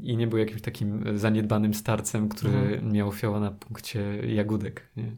[0.03, 2.91] I nie był jakimś takim zaniedbanym starcem, który mhm.
[2.91, 4.89] miał fioła na punkcie jagódek.
[4.97, 5.11] Nie?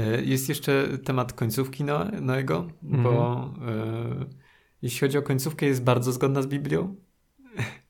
[0.00, 1.84] E, jest jeszcze temat końcówki
[2.20, 3.02] Noego, mhm.
[3.02, 4.26] bo e,
[4.82, 6.94] jeśli chodzi o końcówkę, jest bardzo zgodna z Biblią.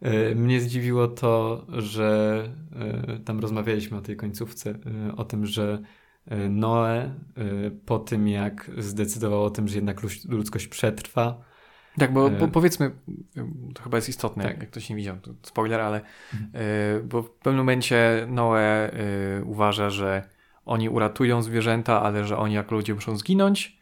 [0.00, 2.42] E, mnie zdziwiło to, że
[3.24, 4.78] tam rozmawialiśmy o tej końcówce,
[5.16, 5.82] o tym, że
[6.50, 7.14] Noe
[7.86, 11.44] po tym, jak zdecydował o tym, że jednak ludzkość przetrwa.
[11.98, 12.90] Tak, bo po, powiedzmy,
[13.74, 14.60] to chyba jest istotne, tak.
[14.60, 16.00] jak ktoś nie widział, to spoiler, ale
[16.34, 17.08] mhm.
[17.08, 18.90] bo w pewnym momencie Noe
[19.44, 20.35] uważa, że
[20.66, 23.78] oni uratują zwierzęta, ale że oni jako ludzie muszą zginąć.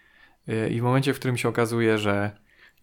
[0.49, 2.31] Y, I w momencie, w którym się okazuje, że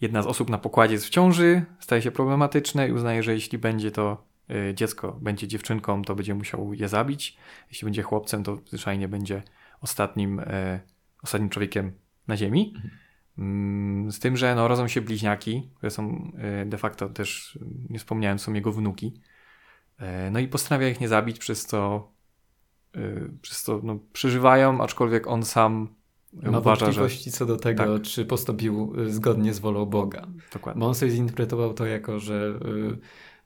[0.02, 3.58] jedna z osób na pokładzie jest w ciąży, staje się problematyczne i uznaje, że jeśli
[3.58, 7.38] będzie to y, dziecko, będzie dziewczynką, to będzie musiał je zabić.
[7.70, 9.44] Jeśli będzie chłopcem, to zwyczajnie będzie
[9.82, 10.80] ostatnim, y,
[11.24, 11.92] ostatnim człowiekiem
[12.28, 12.74] na ziemi.
[12.76, 14.12] Mhm.
[14.12, 16.32] Z tym, że no, rodzą się bliźniaki, które są
[16.66, 17.60] de facto też,
[17.90, 19.14] nie wspomniałem, są jego wnuki.
[20.32, 22.12] No i postanawia ich nie zabić, przez co
[23.42, 25.88] przez to no, przeżywają, aczkolwiek on sam
[26.34, 27.38] ma uważa, wątpliwości że...
[27.38, 28.08] co do tego, tak.
[28.08, 30.28] czy postąpił y, zgodnie z wolą Boga.
[30.54, 30.80] Dokładnie.
[30.80, 32.60] Bo on sobie zinterpretował to jako, że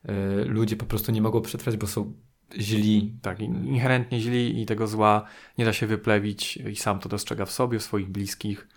[0.06, 2.12] y, y, ludzie po prostu nie mogą przetrwać, bo są
[2.58, 3.18] źli.
[3.22, 5.24] Tak, inherentnie źli i tego zła
[5.58, 8.68] nie da się wyplewić i sam to dostrzega w sobie, w swoich bliskich.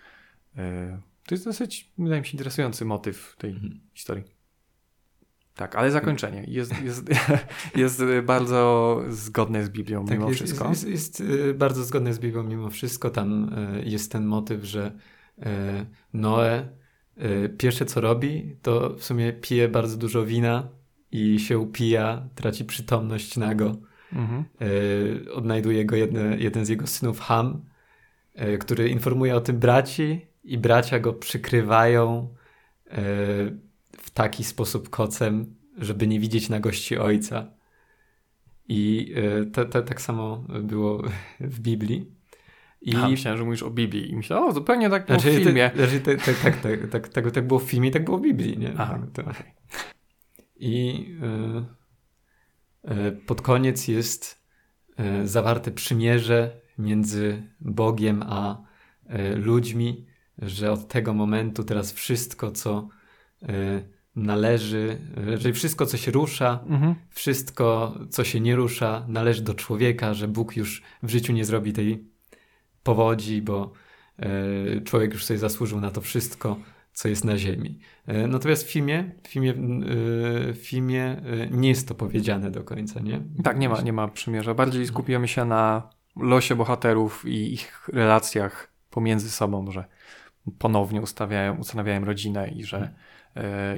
[0.58, 3.80] Y, to jest dosyć, wydaje mi się, interesujący motyw tej mhm.
[3.94, 4.39] historii.
[5.60, 7.10] Tak, ale zakończenie jest, jest,
[7.76, 10.68] jest bardzo zgodne z Biblią tak, mimo jest, wszystko.
[10.68, 13.10] Jest, jest, y, bardzo zgodne z Biblią mimo wszystko.
[13.10, 14.92] Tam y, jest ten motyw, że
[15.38, 15.42] y,
[16.12, 16.68] Noe
[17.58, 20.68] pierwsze co robi, to w sumie pije bardzo dużo wina
[21.12, 23.76] i się upija, traci przytomność nago.
[24.12, 24.44] Mhm.
[25.32, 27.64] Odnajduje go jedne, jeden z jego synów, Ham,
[28.60, 32.34] który informuje o tym braci i bracia go przykrywają
[34.10, 37.46] w taki sposób kocem, żeby nie widzieć na gości ojca.
[38.68, 41.02] I e, to, to, tak samo było
[41.40, 42.12] w Biblii.
[42.80, 42.96] I...
[42.96, 44.10] A, myślałem, że mówisz o Biblii.
[44.10, 45.70] I myślałem, o, zupełnie tak było znaczy, w filmie.
[45.76, 48.58] Znaczy, tak, tak, tak, tak, tak, tak, tak było w filmie, tak było w Biblii,
[48.58, 48.74] nie?
[48.78, 49.30] Aha, tak, to...
[49.30, 49.52] okay.
[50.56, 51.06] I
[52.86, 54.44] y, y, pod koniec jest
[55.22, 58.70] y, zawarte przymierze między Bogiem a
[59.36, 60.06] ludźmi,
[60.38, 62.88] że od tego momentu teraz wszystko, co
[64.20, 64.98] należy,
[65.36, 66.94] że wszystko, co się rusza, mhm.
[67.10, 71.72] wszystko, co się nie rusza, należy do człowieka, że Bóg już w życiu nie zrobi
[71.72, 72.04] tej
[72.82, 73.72] powodzi, bo
[74.18, 76.56] e, człowiek już sobie zasłużył na to wszystko,
[76.92, 77.78] co jest na ziemi.
[78.06, 79.54] E, natomiast w filmie, w filmie, e,
[80.52, 83.20] w filmie nie jest to powiedziane do końca, nie?
[83.44, 84.54] Tak, nie ma, nie ma przymierza.
[84.54, 89.84] Bardziej skupiamy się na losie bohaterów i ich relacjach pomiędzy sobą, że
[90.58, 92.94] ponownie ustawiają, ustanawiają rodzinę i że, e,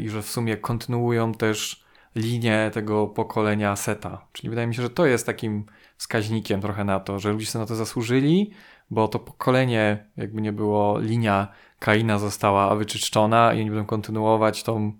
[0.00, 1.84] i że w sumie kontynuują też
[2.14, 4.26] linię tego pokolenia Seta.
[4.32, 5.64] Czyli wydaje mi się, że to jest takim
[5.96, 8.50] wskaźnikiem trochę na to, że ludzie sobie na to zasłużyli,
[8.90, 14.92] bo to pokolenie, jakby nie było, linia Kaina została wyczyszczona i oni będą kontynuować tą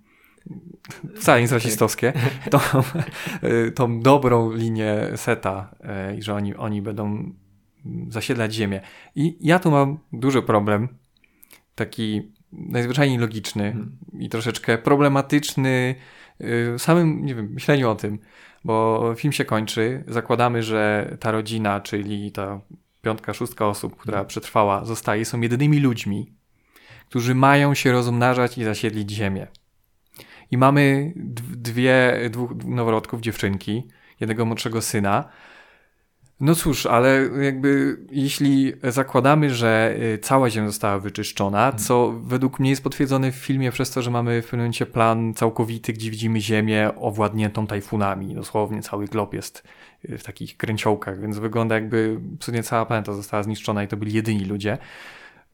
[1.17, 2.13] wcale nie jest rasistowskie,
[2.51, 2.59] tą,
[3.75, 7.33] tą dobrą linię Seta e, i że oni, oni będą
[8.09, 8.81] zasiedlać ziemię.
[9.15, 10.89] I ja tu mam duży problem,
[11.75, 13.99] taki najzwyczajniej logiczny hmm.
[14.19, 15.95] i troszeczkę problematyczny
[16.41, 18.19] w samym, nie wiem, myśleniu o tym,
[18.65, 22.61] bo film się kończy, zakładamy, że ta rodzina, czyli ta
[23.03, 24.29] piątka, szóstka osób, która hmm.
[24.29, 26.33] przetrwała, zostaje, są jedynymi ludźmi,
[27.09, 29.47] którzy mają się rozmnażać i zasiedlić ziemię.
[30.51, 31.13] I mamy
[31.57, 33.89] dwie, dwóch noworodków, dziewczynki,
[34.21, 35.29] jednego młodszego syna,
[36.43, 41.83] no cóż, ale jakby jeśli zakładamy, że y, cała Ziemia została wyczyszczona, mhm.
[41.83, 45.35] co według mnie jest potwierdzone w filmie przez to, że mamy w pewnym momencie plan
[45.35, 48.35] całkowity, gdzie widzimy Ziemię owładniętą tajfunami.
[48.35, 49.65] Dosłownie cały glob jest
[50.11, 52.21] y, w takich kręciołkach, więc wygląda jakby
[52.53, 54.79] nie cała planeta została zniszczona i to byli jedyni ludzie.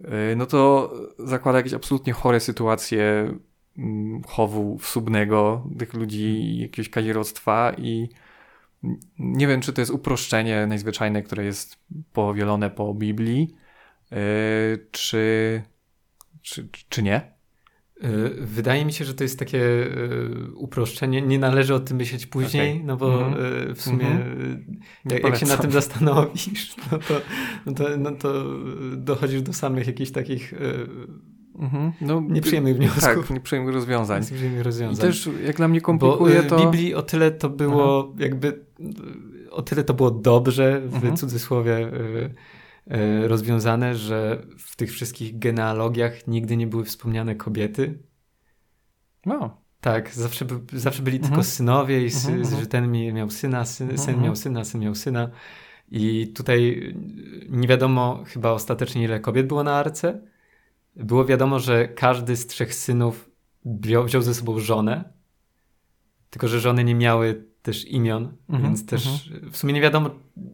[0.00, 3.34] Y, no to zakłada jakieś absolutnie chore sytuacje
[3.78, 8.08] mm, chowu wsubnego tych ludzi, jakiegoś kazieroctwa i
[9.18, 11.78] nie wiem, czy to jest uproszczenie najzwyczajne, które jest
[12.12, 13.54] powielone po Biblii,
[14.10, 14.18] yy,
[14.90, 15.62] czy,
[16.42, 17.38] czy, czy nie?
[18.02, 21.22] Yy, wydaje mi się, że to jest takie yy, uproszczenie.
[21.22, 22.86] Nie należy o tym myśleć później, okay.
[22.86, 23.74] no bo mm.
[23.74, 24.56] w sumie mm
[25.04, 25.12] -hmm.
[25.12, 27.20] jak, jak, się na tym zastanowisz, no to,
[27.66, 28.44] no to, no to
[28.96, 30.54] dochodzisz do samych jakichś takich
[31.58, 31.92] Mhm.
[32.00, 33.02] No, nieprzyjemnych wniosków.
[33.02, 34.22] Tak, nieprzyjemnych rozwiązań.
[34.22, 35.06] Nieprzyjemnych rozwiązań.
[35.06, 36.58] I też jak dla mnie komplikuje Bo to...
[36.58, 38.64] w Biblii o tyle to było jakby,
[39.50, 41.16] o tyle to było dobrze, w mhm.
[41.16, 42.34] cudzysłowie y,
[42.96, 47.98] y, rozwiązane, że w tych wszystkich genealogiach nigdy nie były wspomniane kobiety.
[49.26, 49.62] No.
[49.80, 51.32] Tak, zawsze, zawsze byli mhm.
[51.32, 54.94] tylko synowie i sy, mhm, że ten miał syna, syn, syn miał syna, syn miał
[54.94, 55.30] syna.
[55.90, 56.92] I tutaj
[57.48, 60.20] nie wiadomo chyba ostatecznie ile kobiet było na arce,
[60.98, 63.30] było wiadomo, że każdy z trzech synów
[63.64, 65.04] wziął, wziął ze sobą żonę,
[66.30, 69.50] tylko że żony nie miały też imion, -hmm, więc też -hmm.
[69.50, 70.10] w sumie nie wiadomo,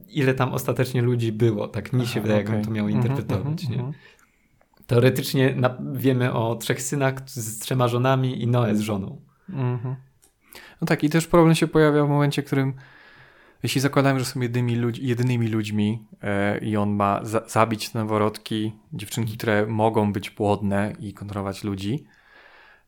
[0.09, 1.69] ile tam ostatecznie ludzi było.
[1.69, 2.55] Tak mi się Aha, wydaje, okay.
[2.55, 3.69] jakbym to miał mhm, interpretować.
[3.69, 3.93] Nie?
[4.87, 9.21] Teoretycznie na, wiemy o trzech synach z trzema żonami i Noe z żoną.
[9.49, 9.97] Mhm.
[10.81, 12.75] No tak, i też problem się pojawia w momencie, w którym
[13.65, 18.73] jeśli zakładamy, że są jedynymi, ludź, jedynymi ludźmi e, i on ma za, zabić noworodki,
[18.93, 22.05] dziewczynki, które mogą być płodne i kontrolować ludzi,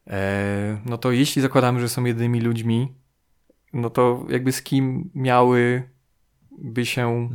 [0.07, 2.95] e, no to jeśli zakładamy, że są jedynymi ludźmi,
[3.73, 5.87] no to jakby z kim miałyby
[6.83, 7.31] się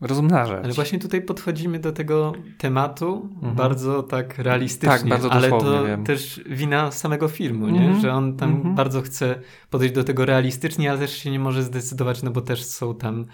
[0.00, 0.64] rozmnażać.
[0.64, 3.54] Ale właśnie tutaj podchodzimy do tego tematu mhm.
[3.54, 6.04] bardzo tak realistycznie, tak, bardzo ale to wiem.
[6.04, 7.94] też wina samego filmu, mhm.
[7.94, 8.00] nie?
[8.00, 8.74] że on tam mhm.
[8.74, 12.64] bardzo chce podejść do tego realistycznie, ale też się nie może zdecydować, no bo też
[12.64, 13.26] są tam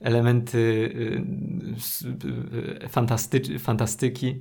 [0.00, 4.40] elementy y, y, fantasty fantastyki.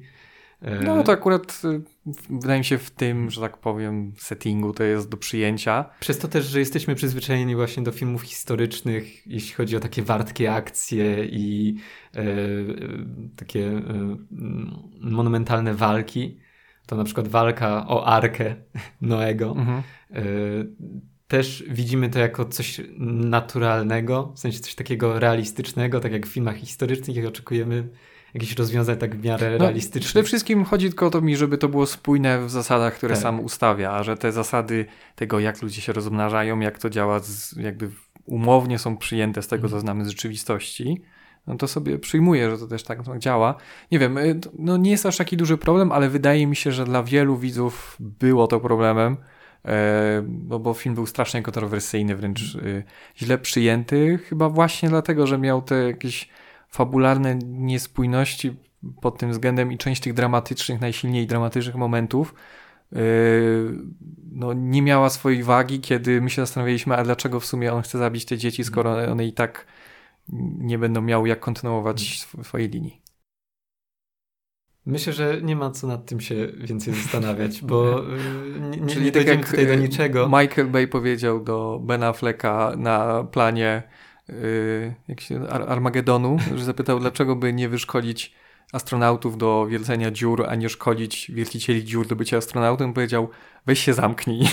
[0.62, 1.82] No to akurat y,
[2.30, 5.86] wydaje mi się w tym, że tak powiem, settingu to jest do przyjęcia.
[6.00, 10.54] Przez to też, że jesteśmy przyzwyczajeni właśnie do filmów historycznych, jeśli chodzi o takie wartkie
[10.54, 11.76] akcje i
[12.15, 12.26] e,
[13.36, 14.17] takie e,
[15.02, 16.39] monumentalne walki.
[16.86, 18.56] To na przykład walka o Arkę
[19.02, 19.56] Noego.
[19.58, 19.84] Mhm.
[20.12, 20.21] E,
[21.28, 26.58] też widzimy to jako coś naturalnego, w sensie coś takiego realistycznego, tak jak w filmach
[26.58, 27.89] historycznych, jak oczekujemy
[28.34, 30.04] jakichś rozwiązań tak w miarę no, realistycznych.
[30.04, 33.24] Przede wszystkim chodzi tylko o to mi, żeby to było spójne w zasadach, które tak.
[33.24, 37.56] sam ustawia, a że te zasady tego, jak ludzie się rozmnażają, jak to działa, z,
[37.58, 37.89] jakby
[38.26, 39.82] umownie są przyjęte z tego, co mhm.
[39.82, 41.02] znamy z rzeczywistości,
[41.48, 43.56] no to sobie przyjmuję, że to też tak działa.
[43.91, 46.86] Nie wiem, y, no nie jest aż taki duży problem, ale wydaje mi się, że
[46.86, 49.17] dla wielu widzów było to problemem,
[49.65, 52.84] e, bo, film był strasznie kontrowersyjny, wręcz y,
[53.17, 56.30] źle przyjęty, chyba właśnie dlatego, że miał te jakieś
[56.71, 58.57] fabularne niespójności
[59.01, 62.34] pod tym względem i część tych dramatycznych, najsilniej dramatycznych momentów
[62.91, 62.99] yy,
[64.31, 67.97] no, nie miała swojej wagi, kiedy my się zastanawialiśmy, a dlaczego w sumie on chce
[67.97, 69.65] zabić te dzieci, skoro one i tak
[70.57, 73.01] nie będą miały jak kontynuować swojej linii.
[74.86, 78.01] Myślę, że nie ma co nad tym się więcej zastanawiać, bo
[78.71, 80.29] nie, Czyli nie tak dojdziemy tutaj do yy, niczego.
[80.29, 84.01] Michael Bay powiedział do Ben Afflecka na planie Y,
[85.07, 88.36] jak się, Ar Armagedonu, że zapytał, dlaczego by nie wyszkolić
[88.73, 93.29] astronautów do wielcenia dziur, a nie szkolić wielcicieli dziur do bycia astronautem, powiedział,
[93.65, 94.47] weź się zamknij.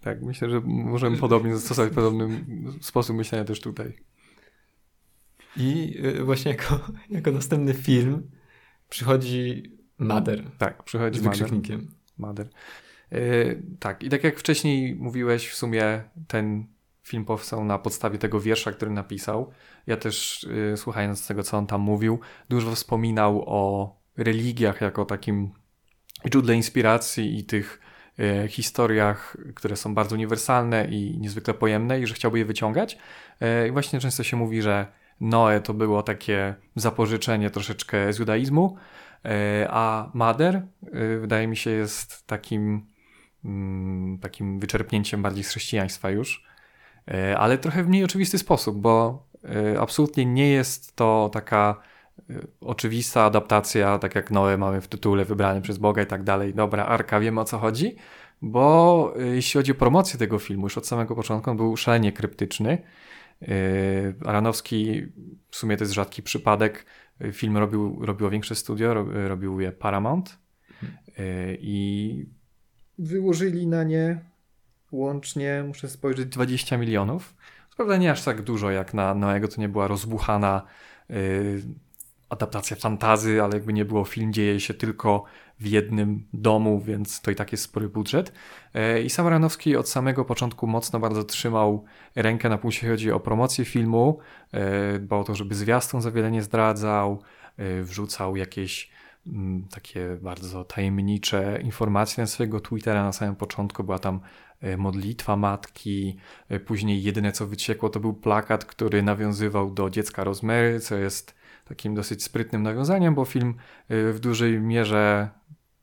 [0.00, 2.44] tak, myślę, że możemy podobnie zastosować podobny
[2.80, 3.92] sposób myślenia też tutaj.
[5.56, 6.80] I y, właśnie jako,
[7.10, 8.22] jako następny film
[8.88, 10.50] Przychodzi Mader.
[10.58, 11.88] Tak, przychodzi z wykrzyknikiem.
[12.18, 12.48] Mader.
[13.10, 16.66] Yy, tak, i tak jak wcześniej mówiłeś, w sumie ten
[17.06, 19.52] film powstał na podstawie tego wiersza, który napisał.
[19.86, 25.50] Ja też, yy, słuchając tego, co on tam mówił, dużo wspominał o religiach jako takim
[26.28, 27.80] źródle inspiracji i tych
[28.18, 32.98] yy, historiach, które są bardzo uniwersalne i niezwykle pojemne i że chciałby je wyciągać.
[33.68, 34.86] I właśnie często się mówi, że
[35.20, 38.76] Noe to było takie zapożyczenie troszeczkę z judaizmu,
[39.68, 40.62] a Mader
[41.20, 42.86] wydaje mi się jest takim
[43.46, 46.44] Mm, takim wyczerpnięciem bardziej z chrześcijaństwa już,
[47.38, 51.80] ale trochę w mniej oczywisty sposób, bo e, absolutnie nie jest to taka
[52.30, 56.54] e, oczywista adaptacja, tak jak Noe mamy w tytule wybrany przez Boga i tak dalej.
[56.54, 57.96] Dobra, Arka, wiemy o co chodzi,
[58.42, 62.78] bo jeśli chodzi o promocję tego filmu, już od samego początku on był szalenie kryptyczny.
[64.24, 65.02] Aranowski,
[65.50, 66.86] w sumie to jest rzadki przypadek,
[67.32, 68.94] film robił, robiło większe studio,
[69.28, 70.38] robił je Paramount
[70.82, 70.98] mhm.
[71.60, 72.26] i
[72.98, 74.20] wyłożyli na nie
[74.92, 77.34] łącznie, muszę spojrzeć, 20 milionów.
[77.76, 80.62] Prawda nie aż tak dużo jak na Noego, to nie była rozbuchana
[81.08, 81.62] yy,
[82.28, 85.24] adaptacja fantazy, ale jakby nie było, film dzieje się tylko
[85.60, 88.32] w jednym domu, więc to i tak jest spory budżet.
[88.74, 93.20] Yy, I sam Ranowski od samego początku mocno bardzo trzymał rękę na pulsie, chodzi o
[93.20, 94.18] promocję filmu,
[94.52, 97.22] yy, o to, żeby zwiastun za wiele nie zdradzał,
[97.58, 98.90] yy, wrzucał jakieś
[99.26, 103.84] Mm, takie bardzo tajemnicze informacje na swojego Twittera na samym początku.
[103.84, 104.45] Była tam e,
[104.78, 106.16] modlitwa matki,
[106.48, 111.34] e, później jedyne co wyciekło to był plakat, który nawiązywał do dziecka Rozmery, co jest
[111.64, 113.54] takim dosyć sprytnym nawiązaniem, bo film
[113.88, 115.28] e, w dużej mierze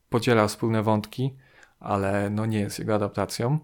[0.08, 1.34] podziela wspólne wątki,
[1.80, 3.58] ale no nie jest jego adaptacją.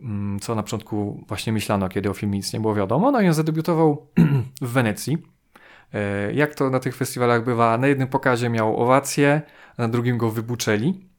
[0.00, 3.10] Mm, co na początku właśnie myślano, kiedy o filmie nic nie było wiadomo.
[3.10, 4.06] No i on zadebiutował
[4.62, 5.32] w Wenecji
[5.94, 9.42] E, jak to na tych festiwalach bywa, na jednym pokazie miał owację,
[9.76, 11.11] a na drugim go wybuczeli.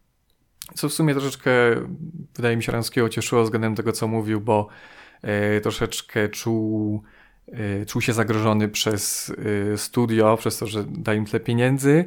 [0.74, 1.52] Co w sumie troszeczkę,
[2.36, 4.68] wydaje mi się, Ranskiego cieszyło względem tego, co mówił, bo
[5.22, 7.04] e, troszeczkę czuł,
[7.48, 9.34] e, czuł się zagrożony przez
[9.76, 12.06] studio, przez to, że da im tyle pieniędzy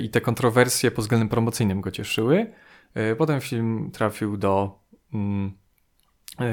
[0.00, 2.52] i te kontrowersje pod względem promocyjnym go cieszyły.
[3.18, 4.78] Potem film trafił do,
[5.14, 5.52] mm,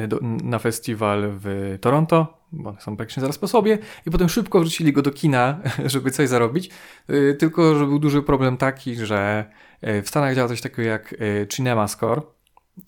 [0.08, 4.60] do na festiwal w Toronto, bo one są praktycznie zaraz po sobie, i potem szybko
[4.60, 6.70] wrzucili go do kina, żeby coś zarobić.
[7.10, 9.46] Y, tylko, że był duży problem taki, że
[9.88, 12.22] y, w Stanach działa coś takiego jak y, Cinema Score.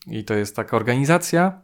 [0.07, 1.61] I to jest taka organizacja,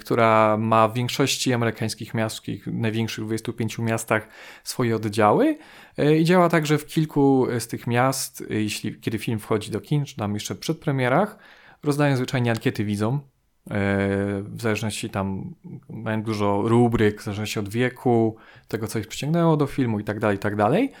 [0.00, 4.28] która ma w większości amerykańskich miast, w największych 25 miastach
[4.64, 5.58] swoje oddziały.
[6.18, 10.04] I działa tak, że w kilku z tych miast, jeśli, kiedy film wchodzi do kin,
[10.04, 11.38] czy tam jeszcze przed premierach,
[11.82, 13.20] rozdają zwyczajnie ankiety widzom,
[13.66, 15.54] w zależności tam
[15.90, 18.36] mają dużo rubryk, w zależności od wieku,
[18.68, 20.92] tego co ich przyciągnęło do filmu i tak dalej, i tak dalej.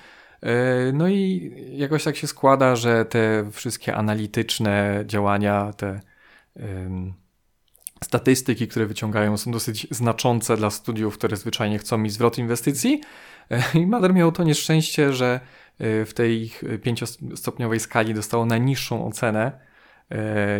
[0.44, 6.00] E, no i jakoś tak się składa, że te wszystkie analityczne działania, te
[6.56, 7.12] um,
[8.04, 13.00] statystyki, które wyciągają, są dosyć znaczące dla studiów, które zwyczajnie chcą mieć zwrot inwestycji.
[13.50, 15.40] E, I Mader miał to nieszczęście, że
[15.80, 19.52] w tej pięciostopniowej skali dostało najniższą ocenę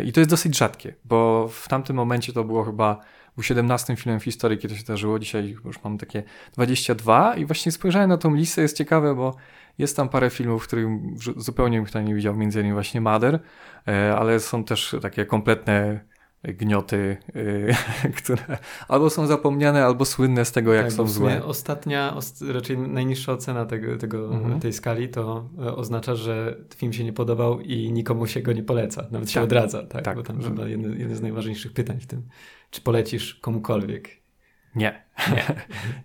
[0.05, 3.01] i to jest dosyć rzadkie, bo w tamtym momencie to było chyba
[3.35, 5.19] był 17 filmem w historii, kiedy to się zdarzyło.
[5.19, 9.35] Dzisiaj już mam takie 22 i właśnie spojrzałem na tą listę, jest ciekawe, bo
[9.77, 10.87] jest tam parę filmów, których
[11.37, 13.39] zupełnie kto nie widział, między innymi właśnie Mother,
[13.87, 15.99] e, ale są też takie kompletne
[16.53, 17.73] gnioty, yy,
[18.17, 21.43] które albo są zapomniane, albo słynne z tego, jak tak, są złe.
[21.43, 22.17] Ostatnia,
[22.53, 24.59] raczej najniższa ocena tego, tego mhm.
[24.59, 28.63] tej skali to e, oznacza, że film się nie podobał i nikomu się go nie
[28.63, 29.43] poleca, nawet się tak.
[29.43, 30.05] odradza, tak?
[30.05, 30.17] tak.
[30.17, 30.49] Bo tam że...
[30.49, 32.21] chyba jedno, jedno z najważniejszych pytań w tym.
[32.71, 34.09] Czy polecisz komukolwiek?
[34.75, 35.05] Nie.
[35.31, 35.45] Nie,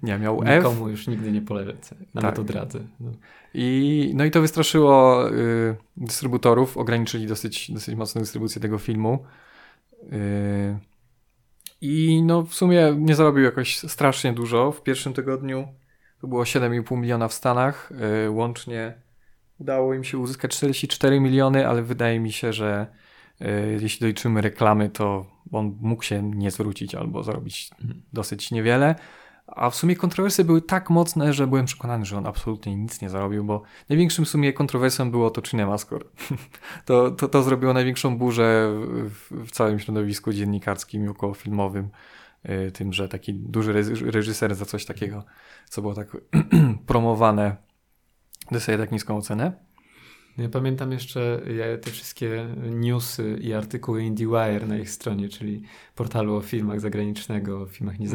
[0.12, 0.64] nie miał F.
[0.64, 2.38] Nikomu już nigdy nie polecę, nawet tak.
[2.38, 2.80] odradzę.
[3.00, 3.10] No.
[3.54, 9.24] I, no i to wystraszyło y, dystrybutorów, ograniczyli dosyć, dosyć mocno dystrybucję tego filmu.
[10.02, 10.78] Yy,
[11.80, 14.72] I no w sumie nie zarobił jakoś strasznie dużo.
[14.72, 15.68] W pierwszym tygodniu
[16.20, 17.92] to było 7,5 miliona w Stanach.
[18.22, 18.94] Yy, łącznie
[19.58, 22.86] udało im się uzyskać 44 miliony, ale wydaje mi się, że
[23.40, 27.70] yy, jeśli doliczymy reklamy, to on mógł się nie zwrócić albo zarobić
[28.12, 28.94] dosyć niewiele.
[29.50, 33.10] A w sumie kontrowersje były tak mocne, że byłem przekonany, że on absolutnie nic nie
[33.10, 36.04] zarobił, bo największym w sumie kontrowersją było to Cinema Score.
[36.86, 38.72] to, to, to zrobiło największą burzę
[39.10, 41.88] w, w całym środowisku dziennikarskim i okołofilmowym.
[42.44, 43.72] Yy, tym, że taki duży
[44.10, 45.24] reżyser za coś takiego,
[45.68, 46.16] co było tak
[46.86, 47.56] promowane,
[48.50, 49.52] dostaje tak niską ocenę.
[50.38, 51.40] Ja pamiętam jeszcze
[51.82, 55.62] te wszystkie newsy i artykuły IndieWire na ich stronie, czyli
[55.94, 58.10] portalu o filmach zagranicznego, o filmach mhm.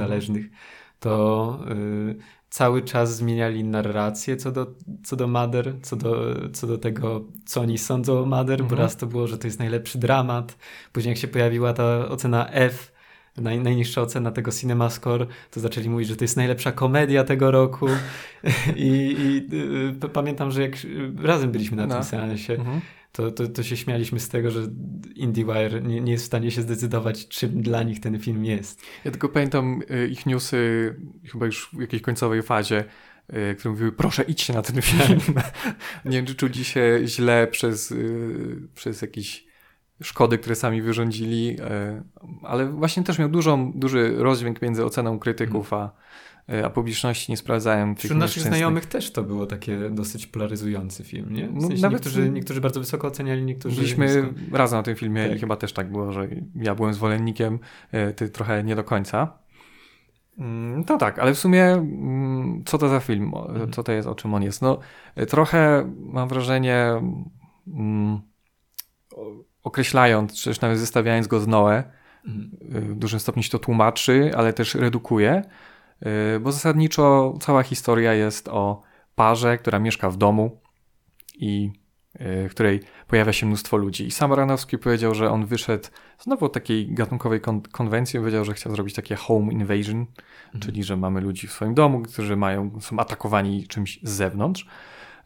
[1.09, 2.15] To y,
[2.49, 4.67] cały czas zmieniali narrację co do,
[5.03, 8.69] co do Mother, co do, co do tego, co oni sądzą o Mother, mhm.
[8.69, 10.57] bo raz to było, że to jest najlepszy dramat,
[10.91, 12.91] później jak się pojawiła ta ocena F,
[13.37, 17.87] naj, najniższa ocena tego CinemaScore, to zaczęli mówić, że to jest najlepsza komedia tego roku
[18.75, 19.55] i, i
[20.05, 20.73] y, pamiętam, że jak
[21.23, 21.95] razem byliśmy na no.
[21.95, 22.81] tym seansie, mhm.
[23.15, 24.67] To, to, to się śmialiśmy z tego, że
[25.15, 28.81] IndieWire nie, nie jest w stanie się zdecydować, czym dla nich ten film jest.
[29.05, 30.95] Ja tylko pamiętam y, ich newsy
[31.31, 32.83] chyba już w jakiejś końcowej fazie,
[33.33, 35.19] y, które mówiły, proszę idźcie na ten film.
[36.05, 37.93] nie wiem, czy czuli się źle przez,
[38.73, 39.45] przez jakiś
[40.03, 42.03] szkody, które sami wyrządzili, e,
[42.43, 45.91] ale właśnie też miał dużą, duży rozdźwięk między oceną krytyków a, e,
[46.65, 47.31] a publiczności.
[47.31, 51.47] Nie sprawdzałem Wśród naszych znajomych też to było takie dosyć polaryzujący film, nie?
[51.47, 54.57] W no, sensie no, nawet niektórzy, niektórzy bardzo wysoko oceniali, niektórzy Byliśmy nisko.
[54.57, 55.37] razem na tym filmie tak.
[55.37, 57.59] i chyba też tak było, że ja byłem zwolennikiem,
[57.91, 59.37] e, ty trochę nie do końca.
[60.37, 63.31] Mm, to tak, ale w sumie mm, co to za film?
[63.35, 63.71] Mhm.
[63.71, 64.61] Co to jest, o czym on jest?
[64.61, 64.79] No
[65.27, 67.01] trochę mam wrażenie
[67.67, 68.21] mm,
[69.63, 71.83] określając, czy też nawet zestawiając go z Noe,
[72.25, 72.51] mhm.
[72.71, 75.43] w dużym stopniu się to tłumaczy, ale też redukuje,
[76.39, 78.81] bo zasadniczo cała historia jest o
[79.15, 80.61] parze, która mieszka w domu
[81.35, 81.71] i
[82.15, 84.07] y, w której pojawia się mnóstwo ludzi.
[84.07, 85.87] I sam Aronofsky powiedział, że on wyszedł
[86.19, 89.99] znowu od takiej gatunkowej kon konwencji, powiedział, że chciał zrobić takie home invasion,
[90.45, 90.61] mhm.
[90.61, 94.67] czyli że mamy ludzi w swoim domu, którzy mają, są atakowani czymś z zewnątrz.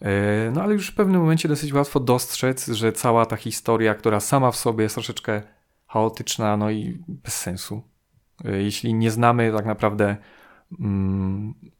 [0.01, 4.19] E, no ale już w pewnym momencie dosyć łatwo dostrzec, że cała ta historia, która
[4.19, 5.41] sama w sobie jest troszeczkę
[5.87, 7.81] chaotyczna, no i bez sensu.
[8.43, 10.17] Jeśli nie znamy tak naprawdę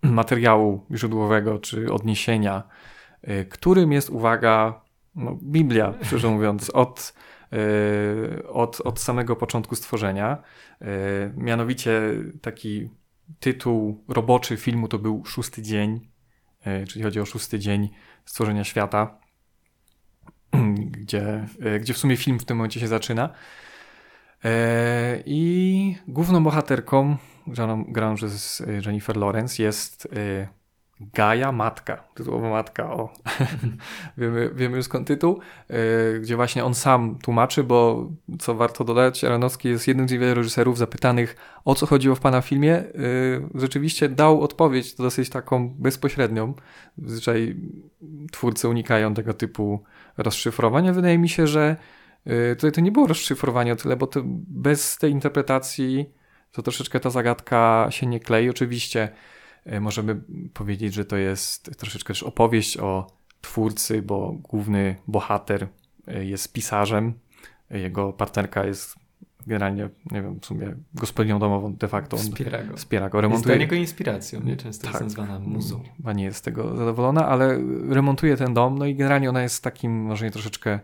[0.01, 2.63] materiału źródłowego czy odniesienia,
[3.21, 4.81] e, którym jest, uwaga,
[5.15, 7.13] no, Biblia, szczerze mówiąc, od,
[8.49, 10.37] od, od samego początku stworzenia.
[11.37, 12.01] Mianowicie
[12.41, 12.89] taki
[13.39, 16.09] tytuł roboczy filmu to był Szósty Dzień,
[16.87, 17.89] czyli chodzi o szósty dzień
[18.25, 19.19] stworzenia świata,
[21.01, 21.47] gdzie,
[21.79, 23.29] gdzie w sumie film w tym momencie się zaczyna.
[25.25, 27.17] I główną bohaterką,
[27.49, 30.07] graną, graną przez e, Jennifer Lawrence, jest
[30.99, 33.13] Gaja Matka, tytułowa matka, o.
[34.17, 35.39] wiemy, wiemy już skąd tytuł,
[35.69, 40.33] yy, gdzie właśnie on sam tłumaczy, bo co warto dodać, Aronowski jest jednym z niewielu
[40.33, 41.35] reżyserów zapytanych,
[41.65, 42.69] o co chodziło w pana filmie.
[42.69, 46.53] Yy, rzeczywiście dał odpowiedź dosyć taką bezpośrednią.
[46.97, 47.55] Zazwyczaj
[48.31, 49.83] twórcy unikają tego typu
[50.17, 50.93] rozszyfrowania.
[50.93, 51.75] Wydaje mi się, że
[52.55, 54.09] tutaj to nie było rozszyfrowanie o tyle, bo
[54.47, 56.09] bez tej interpretacji
[56.51, 58.49] to troszeczkę ta zagadka się nie klei.
[58.49, 59.09] Oczywiście
[59.65, 60.21] E, możemy
[60.53, 63.07] powiedzieć, że to jest troszeczkę też opowieść o
[63.41, 65.67] twórcy, bo główny bohater
[66.07, 67.13] e, jest pisarzem,
[67.69, 68.95] jego partnerka jest
[69.47, 72.17] generalnie, nie wiem, w sumie gospodynią domową de facto.
[72.17, 72.77] Wspiera go.
[72.77, 73.37] Wspiera go, remontuje.
[73.37, 74.57] Jest dla niego inspiracją, nie?
[74.57, 74.93] Często tak.
[74.93, 75.83] jest nazwana muzą.
[75.97, 79.63] Chyba nie jest z tego zadowolona, ale remontuje ten dom, no i generalnie ona jest
[79.63, 80.79] takim, może nie troszeczkę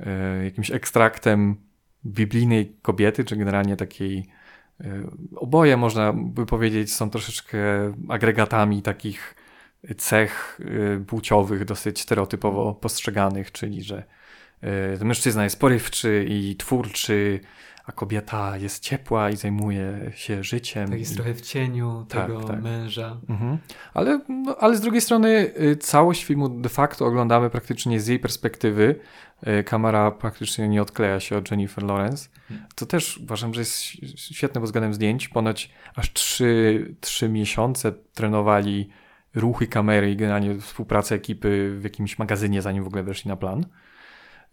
[0.00, 1.56] e, jakimś ekstraktem
[2.06, 4.26] biblijnej kobiety, czy generalnie takiej
[5.36, 7.58] oboje, można by powiedzieć, są troszeczkę
[8.08, 9.34] agregatami takich
[9.96, 14.04] cech e, płciowych, dosyć stereotypowo postrzeganych, czyli że
[15.00, 17.40] e, mężczyzna jest porywczy i twórczy,
[17.86, 20.88] a kobieta jest ciepła i zajmuje się życiem.
[20.88, 21.14] Tak jest i...
[21.14, 22.62] trochę w cieniu tak, tego tak.
[22.62, 23.20] męża.
[23.28, 23.58] Mhm.
[23.94, 29.00] Ale, no, ale z drugiej strony całość filmu de facto oglądamy praktycznie z jej perspektywy,
[29.64, 32.28] kamera praktycznie nie odkleja się od Jennifer Lawrence.
[32.74, 33.82] To też uważam, że jest
[34.16, 35.28] świetne pod względem zdjęć.
[35.28, 38.88] Ponoć aż trzy, trzy miesiące trenowali
[39.34, 43.66] ruchy kamery i generalnie współpracę ekipy w jakimś magazynie, zanim w ogóle weszli na plan.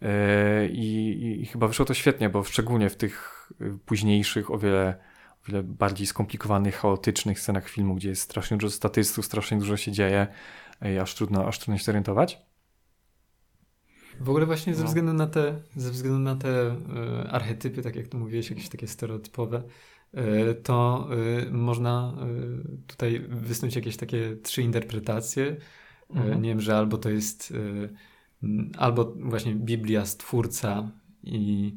[0.02, 3.48] E, I, I, chyba wyszło to świetnie, bo szczególnie w tych
[3.86, 4.94] późniejszych, o wiele,
[5.42, 9.92] o wiele bardziej skomplikowanych, chaotycznych scenach filmu, gdzie jest strasznie dużo statystów, strasznie dużo się
[9.92, 10.26] dzieje,
[11.02, 12.51] aż trudno, aż trudno się zorientować.
[14.20, 14.88] W ogóle właśnie ze no.
[14.88, 18.88] względu na te, ze względu na te y, archetypy, tak jak tu mówiłeś, jakieś takie
[18.88, 19.62] stereotypowe,
[20.14, 21.08] y, to
[21.46, 22.14] y, można
[22.86, 25.56] tutaj wysnuć jakieś takie trzy interpretacje.
[26.10, 26.42] Mhm.
[26.42, 27.52] Nie wiem, że albo to jest
[28.78, 30.90] albo właśnie Biblia, Stwórca
[31.22, 31.76] i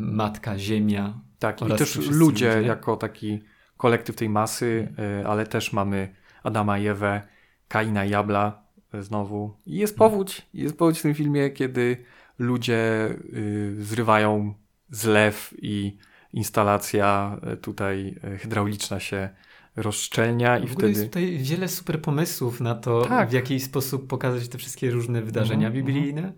[0.00, 1.20] Matka, Ziemia.
[1.38, 3.40] Tak, i też ludzie, jako taki
[3.76, 4.94] kolektyw tej masy,
[5.26, 7.22] ale też mamy Adama i Ewę,
[7.68, 8.67] Kaina i Jabla,
[9.00, 9.54] znowu.
[9.66, 11.96] I jest powódź, jest powódź w tym filmie, kiedy
[12.38, 14.54] ludzie y, zrywają
[14.90, 15.96] zlew i
[16.32, 19.28] instalacja y, tutaj y, hydrauliczna się
[19.76, 20.88] rozszczelnia i wtedy...
[20.88, 23.28] Jest tutaj wiele super pomysłów na to, tak.
[23.28, 25.86] w jaki sposób pokazać te wszystkie różne wydarzenia mm -hmm.
[25.86, 26.32] biblijne.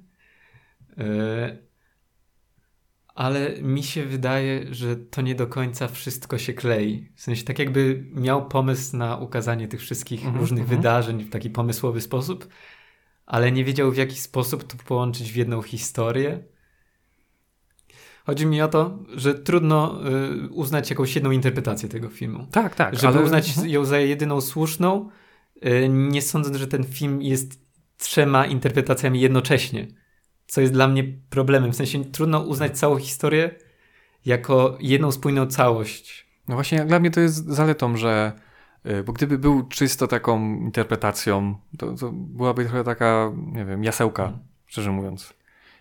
[0.98, 1.69] Y
[3.14, 7.08] ale mi się wydaje, że to nie do końca wszystko się klei.
[7.16, 10.68] W sensie tak jakby miał pomysł na ukazanie tych wszystkich mm -hmm, różnych -hmm.
[10.68, 12.48] wydarzeń w taki pomysłowy sposób,
[13.26, 16.44] ale nie wiedział w jaki sposób to połączyć w jedną historię.
[18.26, 20.00] Chodzi mi o to, że trudno
[20.44, 22.46] y, uznać jakąś jedną interpretację tego filmu.
[22.50, 22.94] Tak, tak.
[22.94, 23.22] Żeby ale...
[23.22, 23.68] uznać mhm.
[23.68, 25.08] ją za jedyną słuszną,
[25.66, 27.60] y, nie sądząc, że ten film jest
[27.98, 29.86] trzema interpretacjami jednocześnie
[30.50, 31.72] co jest dla mnie problemem.
[31.72, 33.50] W sensie trudno uznać całą historię
[34.26, 36.26] jako jedną spójną całość.
[36.48, 38.32] No właśnie, dla mnie to jest zaletą, że
[38.86, 44.22] y, bo gdyby był czysto taką interpretacją, to, to byłaby trochę taka, nie wiem, jasełka,
[44.22, 44.40] hmm.
[44.66, 45.34] szczerze mówiąc.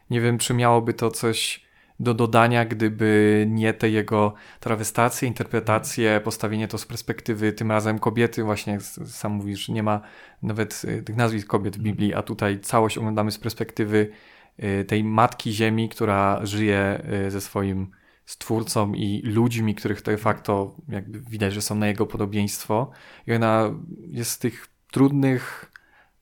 [0.10, 1.66] Nie wiem, czy miałoby to coś
[2.00, 8.44] do dodania, gdyby nie te jego trawestacje, interpretacje, postawienie to z perspektywy tym razem kobiety,
[8.44, 10.02] właśnie sam mówisz, nie ma
[10.44, 14.12] nawet y, tych nazwisk kobiet w Biblii, a tutaj całość oglądamy z perspektywy
[14.88, 17.92] tej matki ziemi, która żyje y, ze swoim
[18.26, 22.92] stwórcą i ludźmi, których de facto jakby widać, że są na jego podobieństwo.
[23.28, 23.72] I ona
[24.08, 25.72] jest w tych trudnych,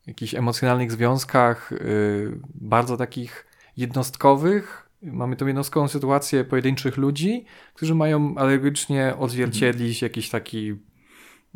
[0.07, 4.89] jakichś emocjonalnych związkach, y, bardzo takich jednostkowych.
[5.01, 10.09] Mamy tą jednostkową sytuację pojedynczych ludzi, którzy mają alergicznie odzwierciedlić mhm.
[10.09, 10.75] jakiś taki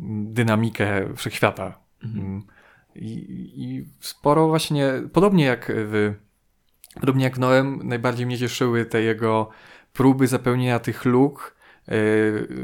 [0.00, 1.78] mm, dynamikę wszechświata.
[2.04, 2.26] Mhm.
[2.26, 2.42] Mm.
[2.94, 3.24] I,
[3.56, 6.14] I sporo właśnie, podobnie jak w
[7.00, 9.48] Podobnie jak Noem, najbardziej mnie cieszyły te jego
[9.92, 11.92] próby zapełnienia tych luk e,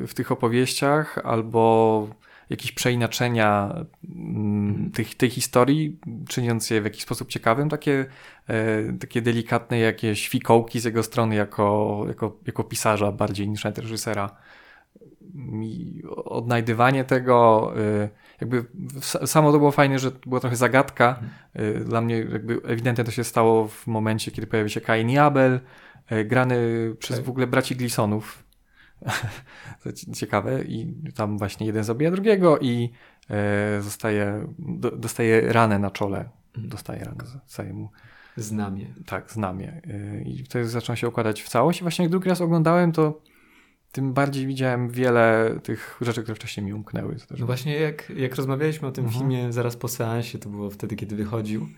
[0.06, 2.08] w tych opowieściach albo
[2.50, 3.74] jakieś przeinaczenia
[4.14, 5.98] mm, tych, tej historii,
[6.28, 8.06] czyniąc je w jakiś sposób ciekawym, takie,
[8.48, 14.30] e, takie delikatne jakieś fikołki z jego strony jako, jako, jako pisarza bardziej niż reżysera.
[16.16, 18.08] Odnajdywanie tego, e,
[18.40, 18.64] jakby
[19.26, 21.20] samo to było fajne, że była trochę zagadka.
[21.54, 21.84] Mhm.
[21.84, 25.60] Dla mnie jakby ewidentnie to się stało w momencie, kiedy pojawił się Kain i Abel,
[26.12, 26.56] y, grany
[26.98, 27.26] przez tak.
[27.26, 28.44] w ogóle braci Glisonów.
[30.18, 30.64] Ciekawe.
[30.64, 32.92] I tam właśnie jeden zabija drugiego i
[33.78, 34.46] y, zostaje,
[34.96, 36.18] dostaje ranę na czole.
[36.18, 36.68] Mhm.
[36.68, 37.88] Dostaje ranę, zostaje mu
[38.36, 38.86] Znamie.
[39.06, 39.82] Tak, znamie.
[40.24, 41.80] I to zaczyna się układać w całość.
[41.80, 43.20] I właśnie jak drugi raz oglądałem, to
[43.92, 47.16] tym bardziej widziałem wiele tych rzeczy, które wcześniej mi umknęły.
[47.38, 49.20] No właśnie jak, jak rozmawialiśmy o tym mhm.
[49.20, 51.68] filmie zaraz po seansie, to było wtedy, kiedy wychodził,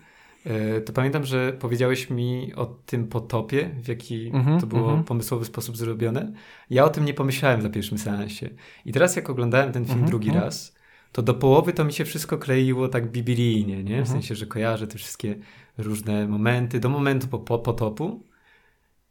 [0.45, 5.03] e, to pamiętam, że powiedziałeś mi o tym potopie, w jaki mhm, to było mhm.
[5.03, 6.33] pomysłowy sposób zrobione.
[6.69, 8.49] Ja o tym nie pomyślałem za pierwszym seansie.
[8.85, 10.75] I teraz jak oglądałem ten film mhm, drugi raz,
[11.11, 14.03] to do połowy to mi się wszystko kleiło tak biblijnie, nie?
[14.03, 15.35] W sensie, że kojarzę te wszystkie
[15.77, 18.23] różne momenty, do momentu po, po potopu.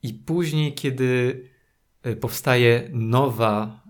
[0.02, 1.42] I później, kiedy
[2.20, 3.82] powstaje nowa,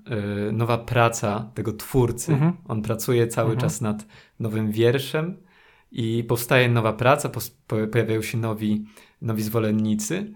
[0.49, 2.33] y, nowa praca tego twórcy.
[2.33, 2.53] Mhm.
[2.69, 3.61] On pracuje cały mhm.
[3.61, 4.07] czas nad
[4.41, 5.37] nowym wierszem
[5.93, 7.31] i powstaje nowa praca,
[7.91, 8.85] pojawiają się nowi,
[9.23, 10.35] nowi zwolennicy.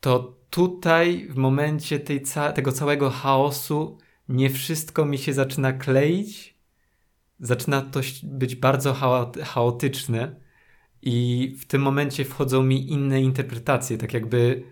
[0.00, 3.98] To tutaj w momencie tej ca tego całego chaosu
[4.28, 6.58] nie wszystko mi się zaczyna kleić.
[7.40, 8.96] Zaczyna to być bardzo
[9.44, 10.36] chaotyczne
[11.02, 14.62] i w tym momencie wchodzą mi inne interpretacje, tak jakby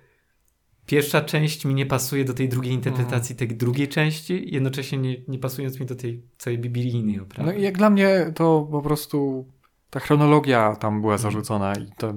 [0.91, 5.39] pierwsza część mi nie pasuje do tej drugiej interpretacji tej drugiej części, jednocześnie nie, nie
[5.39, 7.53] pasując mi do tej całej biblijnej oprawy.
[7.53, 9.49] No i jak dla mnie to po prostu
[9.91, 11.23] ta chronologia tam była mhm.
[11.23, 12.15] zarzucona i to,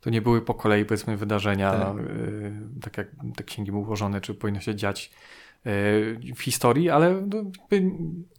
[0.00, 4.20] to nie były po kolei powiedzmy wydarzenia, tak, y, tak jak te księgi były ułożone,
[4.20, 5.10] czy powinno się dziać
[5.66, 7.28] y, w historii, ale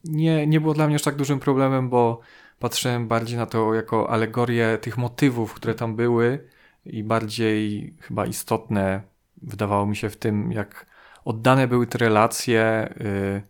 [0.03, 2.19] nie, nie było dla mnie aż tak dużym problemem, bo
[2.59, 6.47] patrzyłem bardziej na to jako alegorię tych motywów, które tam były
[6.86, 9.11] i bardziej chyba istotne
[9.41, 10.85] wydawało mi się w tym, jak
[11.25, 13.41] oddane były te relacje yy,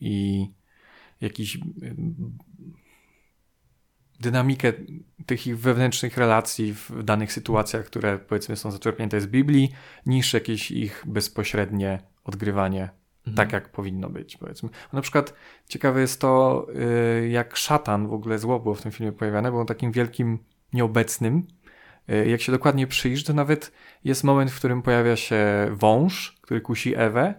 [0.00, 0.50] i
[1.20, 1.62] jakiś yy,
[4.20, 4.72] dynamikę
[5.26, 9.72] tych ich wewnętrznych relacji w danych sytuacjach, które powiedzmy są zaczerpnięte z Biblii,
[10.06, 12.90] niż jakieś ich bezpośrednie odgrywanie
[13.26, 13.36] mhm.
[13.36, 14.68] tak, jak powinno być, powiedzmy.
[14.92, 15.34] Na przykład
[15.68, 16.66] ciekawe jest to,
[17.22, 20.38] yy, jak szatan, w ogóle zło było w tym filmie pojawiane, był takim wielkim
[20.72, 21.46] nieobecnym,
[22.08, 23.72] jak się dokładnie przyjrzy, to nawet
[24.04, 27.34] jest moment, w którym pojawia się wąż, który kusi Ewę,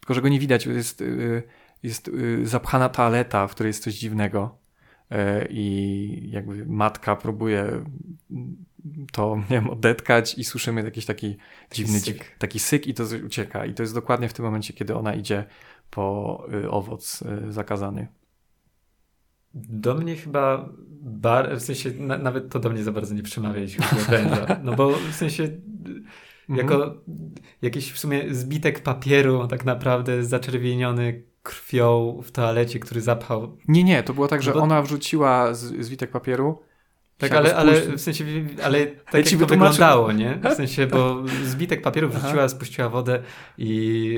[0.00, 1.04] tylko że go nie widać, jest, e,
[1.82, 4.58] jest e, zapchana toaleta, w której jest coś dziwnego
[5.50, 7.84] i jakby matka próbuje
[9.12, 11.36] to, nie wiem, odetkać i słyszymy jakiś taki
[11.72, 12.38] dziwny, syk.
[12.38, 13.66] taki syk i to ucieka.
[13.66, 15.44] I to jest dokładnie w tym momencie, kiedy ona idzie
[15.90, 18.06] po owoc zakazany.
[19.68, 20.68] Do mnie chyba
[21.00, 24.10] bar, w sensie na, nawet to do mnie za bardzo nie przemawia, jeśli chodzi o
[24.10, 24.60] węża.
[24.64, 25.48] No bo w sensie
[26.48, 27.00] jako mhm.
[27.62, 33.58] jakiś w sumie zbitek papieru, tak naprawdę zaczerwieniony krwią w toalecie, który zapchał.
[33.68, 36.62] Nie, nie, to było tak, No że bo- ona wrzuciła z, zwitek papieru.
[37.18, 38.24] Tak, ale, ale w sensie,
[38.62, 40.40] ale tak Ja jak ci to wyglądało, nie?
[40.50, 42.18] W sensie, bo zbitek papieru Aha.
[42.18, 43.22] wrzuciła, spuściła wodę
[43.58, 43.70] i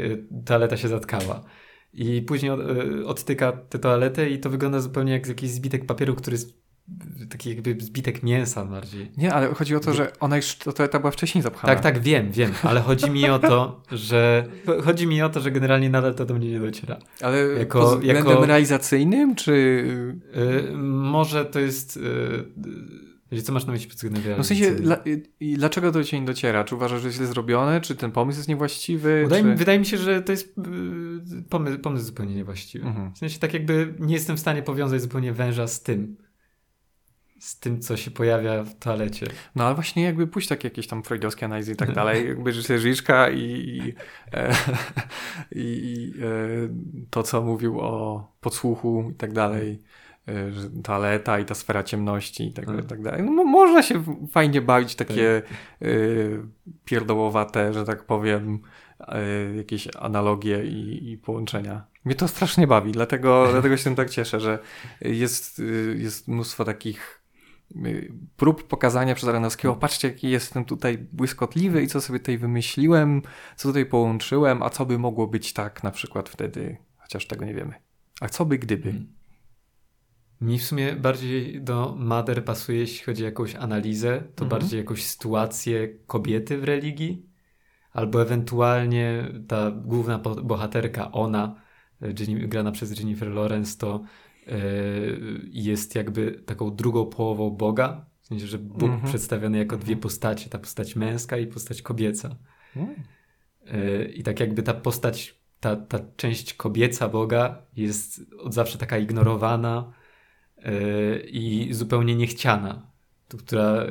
[0.05, 1.43] y, toaleta się zatkała.
[1.93, 6.35] I później y, odtyka tę toaletę i to wygląda zupełnie jak jakiś zbitek papieru, który
[6.35, 6.61] jest
[7.31, 9.11] taki jakby zbitek mięsa bardziej.
[9.17, 11.75] Nie, ale chodzi o to, że ona już, to, to, to była wcześniej zapchana.
[11.75, 14.45] Tak, tak, wiem, wiem, ale chodzi mi o to, że
[14.85, 16.99] chodzi mi o to, że generalnie nadal to do mnie nie dociera.
[17.21, 19.53] Ale Jako- pod względem jako- realizacyjnym, czy...
[20.73, 21.97] Y, może to jest...
[21.97, 22.01] Y,
[23.43, 24.97] co masz na myśli pod względem No w sensie, dla,
[25.41, 26.65] i, dlaczego to cię nie dociera?
[26.65, 27.81] Czy uważasz, że jest źle zrobione?
[27.81, 29.23] Czy ten pomysł jest niewłaściwy?
[29.23, 29.49] Wydaje, czy...
[29.49, 30.59] mi, wydaje mi się, że to jest
[31.39, 32.87] y, pomysł, pomysł zupełnie niewłaściwy.
[32.87, 33.15] Mhm.
[33.15, 36.17] W sensie tak jakby nie jestem w stanie powiązać zupełnie węża z tym.
[37.41, 39.27] Z tym, co się pojawia w toalecie.
[39.55, 42.79] No ale właśnie jakby pójść takie jakieś tam freudowskie analizy i tak dalej, jakby że
[42.79, 43.95] Żyżka i, i,
[44.33, 44.55] e,
[45.53, 46.27] i, e,
[47.11, 49.83] to, co mówił o podsłuchu i tak dalej,
[50.83, 53.23] toaleta i ta sfera ciemności i tak dalej, i tak dalej.
[53.23, 55.43] No, mo- można się fajnie bawić takie
[55.83, 55.87] e,
[56.85, 58.59] pierdołowate, że tak powiem,
[59.01, 59.23] e,
[59.57, 61.87] jakieś analogie i, i połączenia.
[62.05, 64.59] Mnie to strasznie bawi, dlatego, dlatego się tym tak cieszę, że
[65.01, 67.23] jest, y, jest mnóstwo takich
[67.87, 73.23] y, prób pokazania przez Aronowskiego, patrzcie jaki jestem tutaj błyskotliwy i co sobie tutaj wymyśliłem,
[73.57, 77.55] co tutaj połączyłem, a co by mogło być tak na przykład wtedy, chociaż tego nie
[77.55, 77.75] wiemy.
[78.21, 78.89] A co by gdyby?
[78.89, 79.20] Mhm.
[80.41, 84.49] Mi w sumie bardziej do Mader pasuje, jeśli chodzi o jakąś analizę, to Mhm.
[84.49, 87.27] bardziej jakąś sytuację kobiety w religii,
[87.93, 91.55] albo ewentualnie ta główna bohaterka, ona,
[92.49, 94.03] grana przez Jennifer Lawrence, to
[94.47, 94.59] e,
[95.51, 99.03] jest jakby taką drugą połową Boga, w sensie, że Bóg Mhm.
[99.09, 100.01] przedstawiony jako dwie Mhm.
[100.01, 102.37] postacie, ta postać męska i postać kobieca.
[102.75, 102.95] Hmm.
[103.67, 108.99] E, I tak jakby ta postać, ta, ta część kobieca Boga jest od zawsze taka
[108.99, 109.93] ignorowana
[111.33, 112.91] i zupełnie niechciana,
[113.39, 113.89] która e,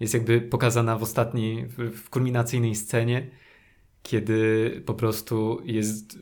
[0.00, 3.30] jest jakby pokazana w ostatniej, w, w kulminacyjnej scenie,
[4.02, 6.18] kiedy po prostu jest e,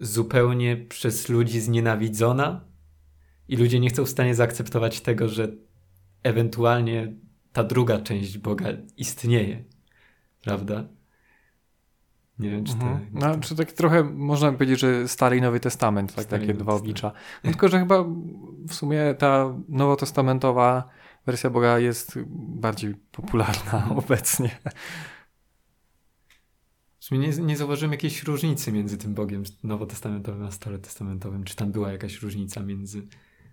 [0.00, 2.64] zupełnie przez ludzi znienawidzona
[3.48, 5.48] i ludzie nie są w stanie zaakceptować tego, że
[6.22, 7.12] ewentualnie
[7.52, 9.64] ta druga część Boga istnieje.
[10.42, 10.88] Prawda?
[12.38, 12.72] Nie wiem, czy.
[12.72, 13.06] Mhm.
[13.12, 16.58] No, czy tak trochę można by powiedzieć, że Stary i Nowy Testament, tak, Stary takie
[16.58, 17.12] dwa oblicza.
[17.44, 18.04] No, tylko, że chyba
[18.68, 20.88] w sumie ta nowotestamentowa
[21.26, 24.50] wersja Boga jest bardziej popularna obecnie.
[26.98, 31.44] W sumie nie, nie zauważyłem jakiejś różnicy między tym Bogiem nowotestamentowym a starotestamentowym.
[31.44, 33.02] Czy tam była jakaś różnica między.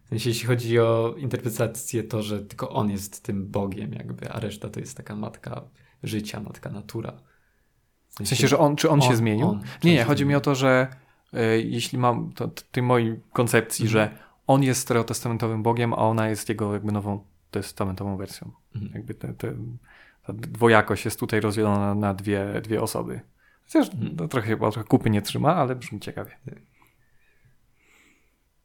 [0.05, 4.39] W sensie, jeśli chodzi o interpretację, to, że tylko on jest tym Bogiem, jakby, a
[4.39, 5.61] reszta to jest taka matka
[6.03, 7.21] życia, matka natura.
[8.21, 9.47] W sensie, że on, czy on, się On- zmienił?
[9.47, 9.61] on.
[9.83, 10.87] Nie, nie, się chodzi mi o to, że
[11.33, 13.91] y, jeśli mam to, tej mojej koncepcji, Mhm.
[13.91, 18.51] że on jest starotestamentowym Bogiem, a ona jest jego jakby nową testamentową wersją.
[18.75, 18.93] Mhm.
[18.95, 19.53] Jakby te, te,
[20.27, 23.21] ta dwojakość jest tutaj rozdzielona na dwie, dwie osoby.
[23.63, 24.15] Chociaż Mhm.
[24.15, 26.31] to trochę, chyba trochę kupy nie trzyma, ale brzmi ciekawie.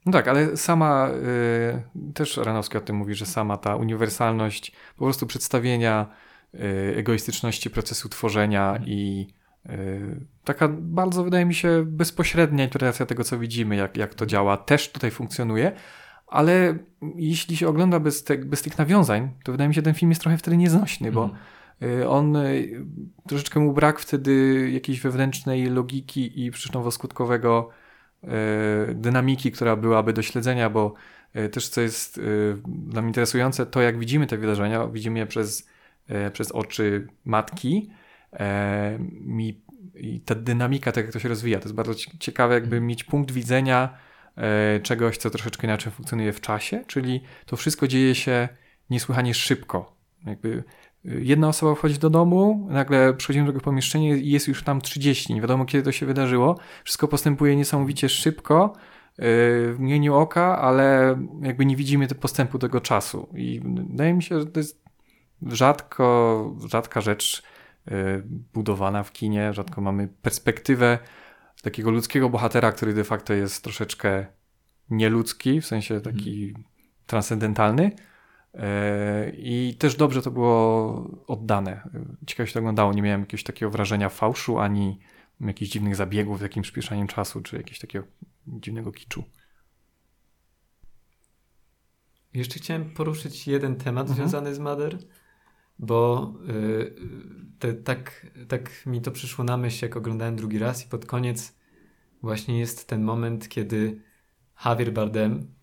[0.05, 5.05] No tak, ale sama y, też Ranowski o tym mówi, że sama ta uniwersalność po
[5.05, 6.07] prostu przedstawienia
[6.55, 8.89] y, egoistyczności procesu tworzenia Mhm.
[8.89, 9.27] i
[10.43, 14.91] taka bardzo wydaje mi się bezpośrednia interpretacja tego, co widzimy, jak, jak to działa, też
[14.91, 15.71] tutaj funkcjonuje.
[16.27, 16.77] Ale
[17.15, 20.11] jeśli się ogląda bez, te, bez tych nawiązań, to wydaje mi się, że ten film
[20.11, 22.01] jest trochę wtedy nieznośny, bo Mhm.
[22.01, 22.85] Y, On y,
[23.27, 27.65] troszeczkę mu brak wtedy jakiejś wewnętrznej logiki i przyczynowo-skutkowego
[28.95, 30.93] dynamiki, która byłaby do śledzenia, bo
[31.51, 32.21] też co jest
[32.65, 35.67] dla mnie interesujące, to jak widzimy te wydarzenia, widzimy je przez,
[36.33, 37.98] przez oczy matki e,
[39.11, 39.61] mi,
[39.95, 43.03] i ta dynamika, tak jak to się rozwija, to jest bardzo cie- ciekawe jakby mieć
[43.03, 43.97] punkt widzenia
[44.35, 48.49] e, czegoś, co troszeczkę inaczej funkcjonuje w czasie, czyli to wszystko dzieje się
[48.89, 49.95] niesłychanie szybko.
[50.25, 50.63] Jakby
[51.03, 55.33] jedna osoba wchodzi do domu, nagle przychodzimy do tego pomieszczenia i jest już tam 30.
[55.33, 56.59] Nie wiadomo, kiedy to się wydarzyło.
[56.83, 58.73] Wszystko postępuje niesamowicie szybko,
[59.17, 59.25] yy,
[59.73, 63.29] w mgnieniu oka, ale jakby nie widzimy postępu tego czasu.
[63.33, 64.83] I wydaje mi się, że to jest
[65.41, 67.43] rzadko, rzadka rzecz
[68.53, 69.53] budowana w kinie.
[69.53, 70.99] Rzadko mamy perspektywę
[71.61, 74.25] takiego ludzkiego bohatera, który de facto jest troszeczkę
[74.89, 76.53] nieludzki, w sensie taki
[77.05, 77.91] transcendentalny.
[78.53, 81.89] E, I też dobrze to było oddane.
[82.27, 82.93] Ciekawie się to oglądało.
[82.93, 84.99] Nie miałem jakiegoś takiego wrażenia fałszu, ani
[85.41, 88.05] jakichś dziwnych zabiegów z jakimś przyspieszaniem czasu, czy jakiegoś takiego
[88.47, 89.23] dziwnego kiczu.
[92.33, 94.17] Jeszcze chciałem poruszyć jeden temat Mhm.
[94.17, 94.97] związany z Mother,
[95.79, 96.95] bo y,
[97.59, 101.59] te, tak, tak mi to przyszło na myśl, jak oglądałem drugi raz i pod koniec
[102.21, 104.01] właśnie jest ten moment, kiedy
[104.65, 105.53] Javier Bardem,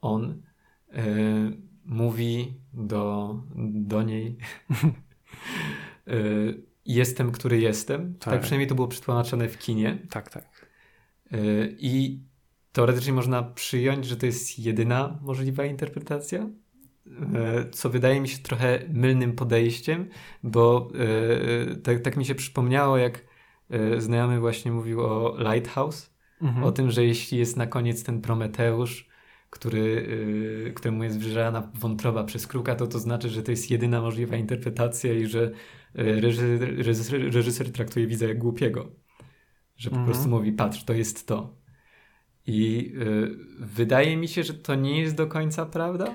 [0.00, 0.42] on
[0.92, 1.02] yy,
[1.84, 3.34] mówi do,
[3.68, 4.38] do niej
[6.06, 8.14] yy, jestem, który jestem.
[8.14, 8.34] Tak.
[8.34, 9.98] tak przynajmniej to było przetłumaczone w kinie.
[10.10, 10.66] Tak, tak.
[11.30, 12.20] Yy, I
[12.72, 16.50] teoretycznie można przyjąć, że to jest jedyna możliwa interpretacja,
[17.70, 20.08] co wydaje mi się trochę mylnym podejściem,
[20.42, 20.90] bo
[21.82, 23.24] tak, tak mi się przypomniało, jak
[23.98, 26.64] znajomy właśnie mówił o Lighthouse, mhm.
[26.66, 29.08] o tym, że jeśli jest na koniec ten Prometeusz,
[29.50, 30.08] który,
[30.74, 35.12] któremu jest wyrżana wątroba przez kruka, to to znaczy, że to jest jedyna możliwa interpretacja
[35.12, 35.50] i że
[35.94, 38.92] reżyser, reżyser, reżyser, traktuje widza jak głupiego.
[39.76, 40.12] Że po mhm.
[40.12, 41.56] prostu mówi, patrz, to jest to.
[42.46, 46.14] I yy, wydaje mi się, że to nie jest do końca prawda.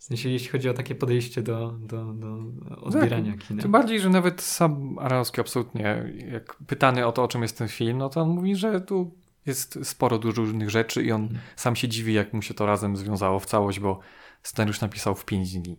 [0.00, 2.38] W sensie, jeśli chodzi o takie podejście do, do, do
[2.80, 3.62] odbierania tak, kina.
[3.62, 7.68] Tym bardziej, że nawet sam Aralski absolutnie, jak pytany o to, o czym jest ten
[7.68, 9.14] film, no to on mówi, że tu
[9.46, 11.42] jest sporo dużo różnych rzeczy i on hmm.
[11.56, 14.00] sam się dziwi, jak mu się to razem związało w całość, bo
[14.42, 15.76] scenariusz napisał w 5 dni.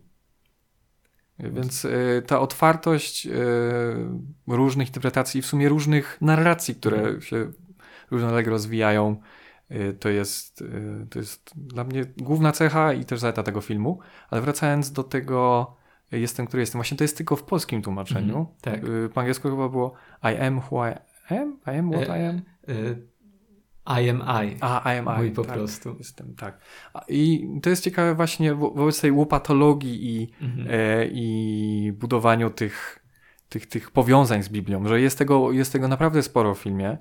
[1.38, 3.30] Więc y, ta otwartość y,
[4.46, 7.22] różnych interpretacji, w sumie różnych narracji, które hmm.
[7.22, 7.52] się
[8.10, 9.16] równolegle rozwijają,
[10.00, 10.64] to, jest,
[11.10, 13.98] to jest dla mnie główna cecha i też zaleta tego filmu.
[14.30, 15.76] Ale wracając do tego,
[16.12, 18.34] jestem, który jestem, właśnie to jest tylko w polskim tłumaczeniu.
[18.34, 18.80] Mm, tak.
[19.14, 20.94] Po angielsku chyba było I am who I
[21.34, 22.42] am, I am what I am.
[22.68, 23.12] E,
[23.86, 24.56] I am I.
[24.60, 25.18] A, I am I.
[25.18, 25.94] Mój po tak, prostu.
[25.98, 26.58] Jestem, tak.
[27.08, 30.68] I to jest ciekawe właśnie wo wobec tej łopatologii i, mhm.
[30.70, 32.98] e, i budowaniu tych,
[33.48, 36.98] tych, tych powiązań z Biblią, że jest tego, jest tego naprawdę sporo w filmie,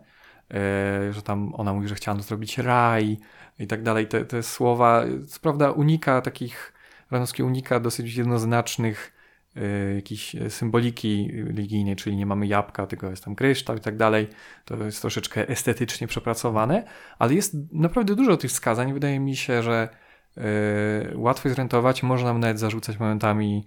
[1.11, 3.17] że tam ona mówi, że chciała zrobić raj
[3.59, 4.07] i tak dalej.
[4.07, 6.73] Te, te słowa, co prawda unika takich,
[7.11, 9.13] Ranowski unika dosyć jednoznacznych
[9.57, 14.27] Y, jakiejś symboliki religijnej, czyli nie mamy jabłka, tylko jest tam kryształ i tak dalej.
[14.65, 16.83] To jest troszeczkę estetycznie przepracowane,
[17.19, 18.93] ale jest naprawdę dużo tych wskazań.
[18.93, 19.89] Wydaje mi się, że
[20.37, 20.41] y,
[21.17, 22.03] łatwo je zorientować.
[22.03, 23.65] Można nam nawet zarzucać momentami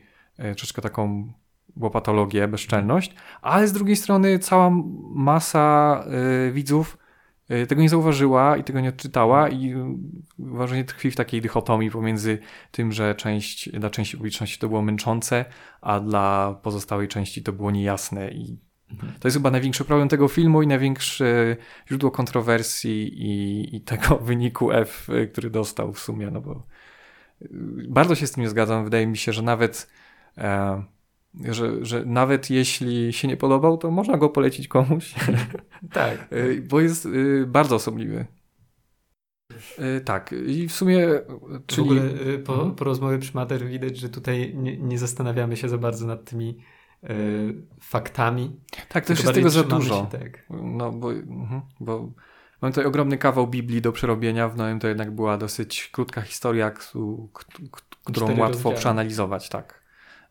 [0.57, 1.33] troszeczkę taką
[1.81, 4.71] łopatologię, bezczelność, ale z drugiej strony cała
[5.15, 6.05] masa
[6.53, 6.99] widzów
[7.51, 9.75] Y, tego nie zauważyła i tego nie odczytała i
[10.39, 12.39] uważanie tkwi w takiej dychotomii pomiędzy
[12.71, 15.45] tym, że część, dla części publiczności to było męczące,
[15.81, 18.59] a dla pozostałej części to było niejasne i
[18.91, 19.13] mhm.
[19.21, 21.57] to jest chyba największy problem tego filmu i największe
[21.89, 26.67] źródło kontrowersji i, i tego wyniku F, y, który dostał w sumie, no bo
[27.43, 27.49] y,
[27.89, 28.85] bardzo się z tym nie zgadzam.
[28.85, 29.91] Wydaje mi się, że nawet
[30.39, 30.83] e,
[31.41, 35.15] że, że nawet jeśli się nie podobał, to można go polecić komuś.
[35.93, 36.29] tak.
[36.33, 38.27] Y, bo jest y, bardzo osobliwy.
[39.79, 41.09] Y, tak, i w sumie.
[41.67, 41.89] Czyli...
[41.89, 42.03] W ogóle
[42.45, 46.25] po, po rozmowie przy Mater widać, że tutaj nie, nie zastanawiamy się za bardzo nad
[46.31, 46.59] tymi
[47.81, 48.61] faktami.
[48.89, 49.95] Tak, też jest tego za dużo.
[49.95, 50.47] Się, tak.
[50.51, 52.13] No, bo, mhm, bo
[52.63, 54.49] mam tutaj ogromny kawał Biblii do przerobienia.
[54.49, 56.71] W Nowym to jednak była dosyć krótka historia,
[58.05, 58.75] którą łatwo rozdziały.
[58.75, 59.84] przeanalizować, tak.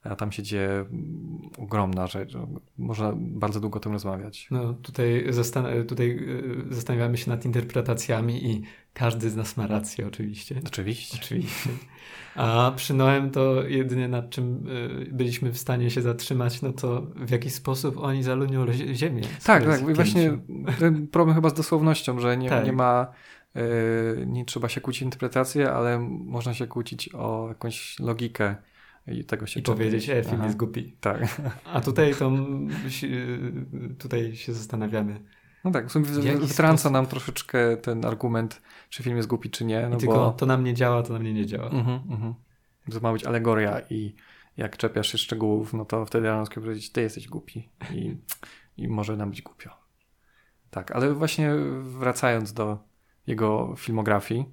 [0.03, 2.33] A tam się dzieje mm, ogromna rzecz.
[2.77, 4.47] Można bardzo długo o tym rozmawiać.
[4.51, 6.19] No, tutaj, zastan tutaj
[6.69, 10.61] e, zastanawiamy się nad interpretacjami i każdy z nas ma rację, oczywiście.
[10.67, 11.17] Oczywiście.
[11.21, 11.69] Oczywiście.
[12.35, 14.65] A przy Noem to jedynie nad czym
[15.05, 19.21] e, byliśmy w stanie się zatrzymać, no to w jaki sposób oni zalunią ziemię.
[19.43, 19.89] Tak, tak.
[19.89, 20.37] I właśnie
[20.79, 22.65] ten problem chyba z dosłownością, że nie, tak.
[22.65, 23.07] nie ma
[23.55, 23.61] e,
[24.25, 28.55] nie trzeba się kłócić interpretację, ale można się kłócić o jakąś logikę
[29.07, 30.45] i tego się I powiedzieć, e, film Aha.
[30.45, 30.97] jest głupi.
[31.01, 31.41] Tak.
[31.73, 32.31] A tutaj to
[33.99, 35.21] tutaj się zastanawiamy.
[35.63, 36.05] No tak, w sumie
[36.37, 39.87] wytrąca nam troszeczkę ten argument, czy film jest głupi, czy nie.
[39.89, 40.31] No I tylko bo...
[40.31, 41.69] to na mnie działa, to na mnie nie działa.
[41.69, 42.33] Mhm, mhm.
[42.91, 44.15] To ma być alegoria i
[44.57, 48.17] jak czepiasz się szczegółów, no to wtedy Aronowski powiedzieć, ty jesteś głupi i,
[48.77, 49.69] i może nam być głupio.
[50.69, 51.51] Tak, ale właśnie
[51.81, 52.77] wracając do
[53.27, 54.45] jego filmografii,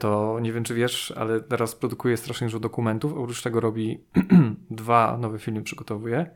[0.00, 3.12] to nie wiem, czy wiesz, ale teraz produkuje strasznie dużo dokumentów.
[3.12, 4.00] Oprócz tego robi
[4.70, 6.30] dwa nowe filmy, przygotowuje.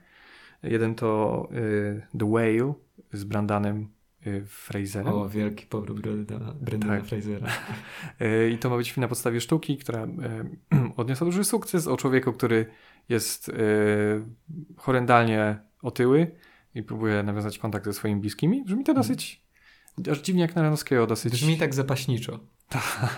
[0.63, 2.75] Jeden to y, The Whale
[3.13, 3.89] z Brandanem
[4.27, 5.15] y, Fraserem.
[5.15, 7.07] O, wielki powrót Brandana tak.
[7.07, 7.49] Frasera.
[8.21, 10.07] E, I to ma być film na podstawie sztuki, która
[10.97, 12.67] odniosła duży sukces o człowieku, który
[13.09, 13.51] jest
[14.77, 16.31] horrendalnie otyły
[16.75, 18.65] i próbuje nawiązać kontakt ze swoimi bliskimi.
[18.65, 18.97] Brzmi to mhm.
[18.97, 19.43] dosyć,
[20.11, 21.33] aż dziwnie jak na Ranowskiego, dosyć...
[21.33, 22.41] Brzmi tak zapaśniczo.
[22.69, 23.11] Tak.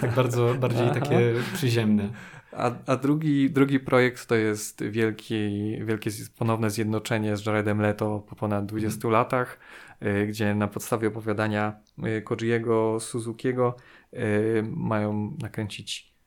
[0.00, 2.08] tak bardzo, bardziej takie przyziemne.
[2.52, 8.36] A, a drugi, drugi projekt to jest wielki, wielkie ponowne zjednoczenie z Jaredem Leto po
[8.36, 9.12] ponad 20 mm.
[9.12, 9.58] latach,
[10.02, 11.80] y, gdzie na podstawie opowiadania
[12.18, 13.76] y, Kojiego Suzukiego
[14.12, 16.18] y, mają nakręcić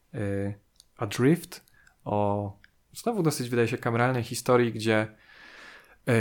[0.97, 1.65] Adrift
[2.05, 2.51] o
[2.93, 5.07] znowu dosyć wydaje się kameralnej historii, gdzie,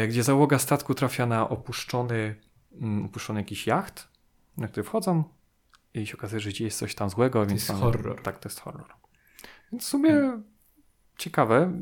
[0.08, 2.34] gdzie załoga statku trafia na opuszczony,
[2.72, 4.08] mm, opuszczony jakiś jacht
[4.56, 5.24] na który wchodzą
[5.94, 7.40] i się okazuje, że jest coś tam złego.
[7.42, 8.22] To więc jest horror.
[8.22, 8.86] Tak, to jest horror.
[9.72, 10.32] Więc w sumie
[11.16, 11.72] ciekawe.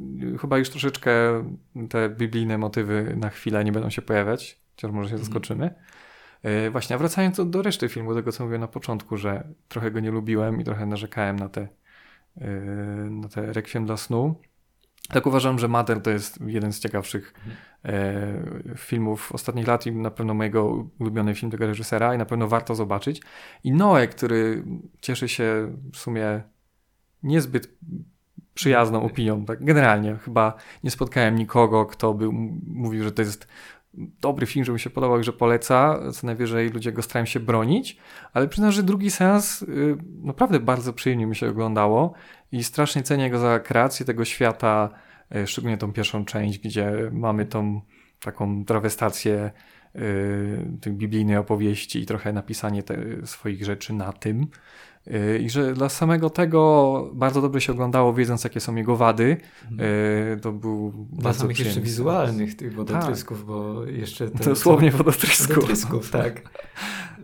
[0.40, 1.10] Chyba już troszeczkę
[1.90, 5.24] te biblijne motywy na chwilę nie będą się pojawiać, chociaż może się Mhm.
[5.24, 5.74] zaskoczymy.
[6.42, 9.90] E, Właśnie, a wracając do, do reszty filmu, tego co mówiłem na początku, że trochę
[9.90, 11.68] go nie lubiłem i trochę narzekałem na te,
[12.40, 12.50] e,
[13.10, 14.34] na te Requiem dla snu.
[15.12, 17.34] Tak uważam, że Mother to jest jeden z ciekawszych
[17.84, 22.48] e, filmów ostatnich lat i na pewno mojego ulubiony film tego reżysera i na pewno
[22.48, 23.22] warto zobaczyć.
[23.64, 24.64] I Noe, który
[25.00, 26.42] cieszy się w sumie
[27.22, 27.78] niezbyt
[28.54, 29.44] przyjazną opinią.
[29.44, 30.54] Tak generalnie chyba
[30.84, 32.28] nie spotkałem nikogo, kto by
[32.66, 33.48] mówił, że to jest
[34.20, 36.00] dobry film, że mi się podobał że poleca.
[36.12, 37.96] Co najwyżej ludzie go starają się bronić,
[38.32, 42.14] ale przyznam, że drugi seans y, naprawdę bardzo przyjemnie mi się oglądało
[42.52, 44.90] i strasznie cenię go za kreację tego świata,
[45.36, 47.80] y, szczególnie tą pierwszą część, gdzie mamy tą
[48.20, 49.50] taką trawestację
[50.80, 52.82] tej biblijnej opowieści i trochę napisanie
[53.24, 54.46] swoich rzeczy na tym.
[55.06, 59.36] Y, I że dla samego tego bardzo dobrze się oglądało, wiedząc jakie są jego wady.
[60.36, 64.28] Y, To był Dla bardzo samych jeszcze przyjemny wizualnych tych wodotrysków, bo jeszcze...
[64.28, 65.54] Dosłownie wodotrysku.
[65.54, 66.42] Wodotrysków, tak.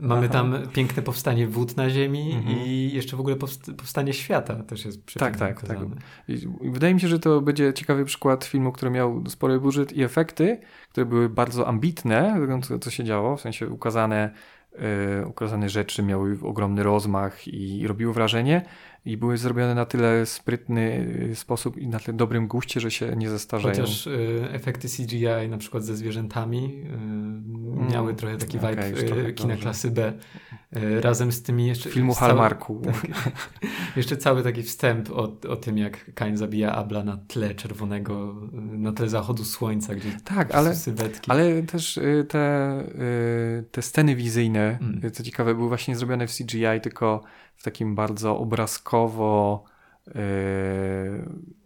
[0.01, 0.32] Mamy Aha.
[0.32, 2.59] tam piękne powstanie wód na ziemi Mhm.
[2.66, 5.78] i jeszcze w ogóle powst- powstanie świata też jest Tak, tak, tak.
[6.28, 9.92] I i wydaje mi się, że to będzie ciekawy przykład filmu, który miał spory budżet
[9.92, 14.30] i efekty, które były bardzo ambitne, co, co się działo, w sensie ukazane,
[15.22, 18.62] e, ukazane rzeczy miały ogromny rozmach i robiły wrażenie
[19.05, 23.16] i były zrobione na tyle sprytny e, sposób i na tyle dobrym guście, że się
[23.16, 23.74] nie zestarzeją.
[23.74, 26.84] Chociaż y, efekty CGI na przykład ze zwierzętami
[27.88, 29.62] y, miały trochę taki okej, vibe już y, trochę kina gorzej.
[29.62, 30.12] klasy B.
[30.76, 31.90] Y, razem z tymi jeszcze...
[31.90, 32.82] Filmu z całym- Hallmarku.
[32.84, 33.32] Tak.
[33.96, 38.34] Jeszcze cały taki wstęp o, o tym, jak Kain zabija Abla na tle czerwonego,
[38.74, 41.30] y, na tle zachodu słońca, gdzie Tak, ale sylwetki.
[41.30, 42.80] Ale też y, te,
[43.61, 45.00] y, te sceny wizyjne, Mm.
[45.05, 47.22] y, co ciekawe, były właśnie zrobione w CGI, tylko
[47.64, 49.64] takim bardzo obrazkowo
[50.08, 50.12] y,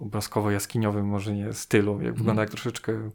[0.00, 2.02] obrazkowo-jaskiniowym może nie stylu.
[2.02, 3.10] Jak wygląda jak troszeczkę,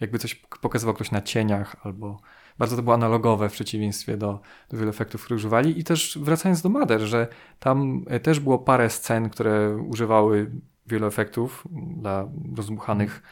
[0.00, 2.20] jakby coś pokazywał ktoś na cieniach albo
[2.58, 5.78] bardzo to było analogowe w przeciwieństwie do, do wielu efektów, które używali.
[5.78, 7.28] I też wracając do Mother, że
[7.58, 10.50] tam y, też było parę scen, które używały
[10.86, 11.64] wielu efektów
[11.96, 13.22] dla rozdmuchanych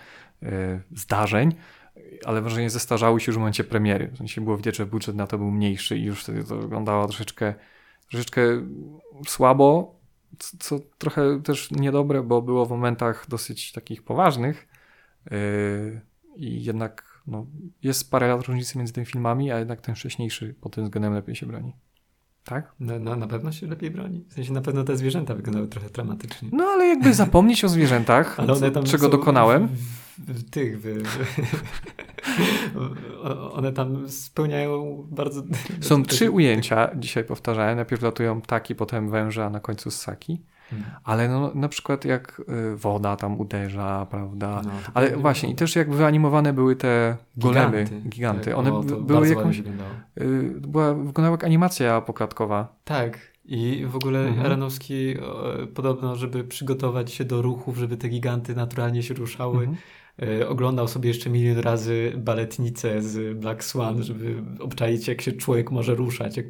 [0.42, 0.46] y,
[0.94, 1.54] zdarzeń,
[2.24, 4.08] ale wrażenie zestarzały się już w momencie premiery.
[4.08, 7.06] W sensie było widać, że budżet na to był mniejszy i już wtedy to wyglądało
[7.06, 7.54] troszeczkę,
[8.10, 8.42] troszeczkę
[9.26, 9.94] słabo,
[10.58, 14.68] co trochę też niedobre, bo było w momentach dosyć takich poważnych
[15.30, 16.00] yy,
[16.36, 17.46] i jednak no,
[17.82, 21.36] jest parę lat różnicy między tymi filmami, a jednak ten wcześniejszy pod tym względem lepiej
[21.36, 21.72] się broni.
[22.44, 22.72] Tak?
[22.80, 24.24] Na, na, na pewno się lepiej broni.
[24.28, 26.48] W sensie na pewno te zwierzęta wyglądały trochę dramatycznie.
[26.52, 28.36] No ale jakby zapomnieć o zwierzętach,
[28.90, 29.68] czego dokonałem.
[30.50, 30.80] Tych.
[30.80, 31.24] W, w,
[33.52, 35.42] one tam spełniają bardzo.
[35.80, 37.76] Są trzy ujęcia, dzisiaj powtarzałem.
[37.76, 40.42] Najpierw latują ptaki, potem węże, a na końcu ssaki.
[40.70, 40.90] Hmm.
[41.04, 42.42] Ale no, na przykład jak
[42.72, 44.62] y, woda tam uderza, prawda?
[44.64, 48.44] No, Ale właśnie, i też jak wyanimowane były te golemy, giganty.
[48.50, 49.58] Tak, One o, były jakąś.
[49.58, 49.64] Y,
[50.60, 52.76] była, wyglądała jak animacja poklatkowa.
[52.84, 53.18] Tak.
[53.44, 54.46] I w ogóle Mhm.
[54.46, 55.44] Aronowski o,
[55.74, 59.76] podobno, żeby przygotować się do ruchów, żeby te giganty naturalnie się ruszały, Mhm.
[60.22, 65.70] E, oglądał sobie jeszcze milion razy baletnicę z Black Swan, żeby obczaić, jak się człowiek
[65.70, 66.46] może ruszać, jak,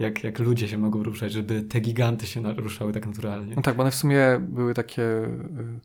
[0.00, 3.54] jak, jak ludzie się mogą ruszać, żeby te giganty się ruszały tak naturalnie.
[3.56, 5.80] No tak, bo one w sumie były takie y,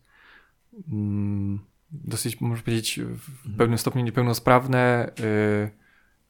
[0.91, 1.59] mm,
[1.91, 3.55] dosyć, można powiedzieć, w Mhm.
[3.57, 5.69] pewnym stopniu niepełnosprawne, y,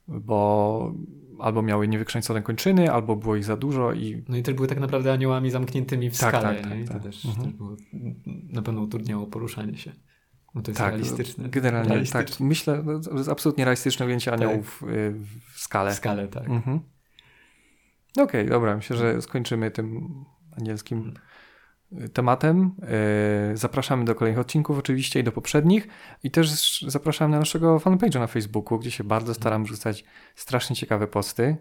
[0.08, 0.94] bo
[1.40, 4.80] albo miały niewykształcone kończyny, albo było ich za dużo i No i też były tak
[4.80, 6.80] naprawdę aniołami zamkniętymi w Tak, skale, tak, tak?
[6.80, 7.04] I to tak.
[7.04, 7.46] też, Mhm.
[7.46, 7.76] też było,
[8.50, 9.92] na pewno utrudniało poruszanie się.
[10.56, 11.50] No to jest tak, realistyczne.
[11.50, 11.94] generalnie tak.
[11.94, 12.46] realistyczne.
[12.46, 15.14] Myślę, no, to jest absolutnie realistyczne ujęcie aniołów y,
[15.54, 15.92] w skale.
[15.92, 16.50] W skale, tak.
[16.50, 16.80] Mhm.
[18.18, 20.10] Okej, dobra, myślę, że skończymy tym
[20.58, 21.14] anielskim
[22.02, 22.72] y, tematem.
[23.54, 25.88] Y, Zapraszamy do kolejnych odcinków oczywiście i do poprzednich
[26.24, 31.08] i też zapraszam na naszego fanpage'a na Facebooku, gdzie się bardzo staram wrzucać strasznie ciekawe
[31.08, 31.58] posty,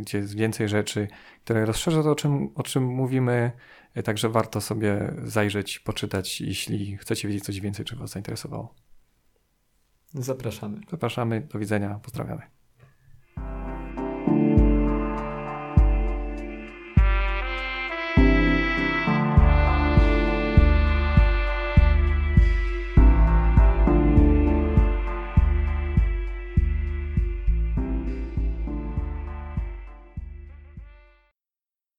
[0.00, 1.08] gdzie jest więcej rzeczy,
[1.44, 3.52] które rozszerza to, o czym, o czym mówimy,
[4.04, 8.74] także warto sobie zajrzeć, poczytać, jeśli chcecie wiedzieć coś więcej, czy Was zainteresowało.
[10.14, 10.80] Zapraszamy.
[10.90, 12.59] Zapraszamy, do widzenia, pozdrawiamy.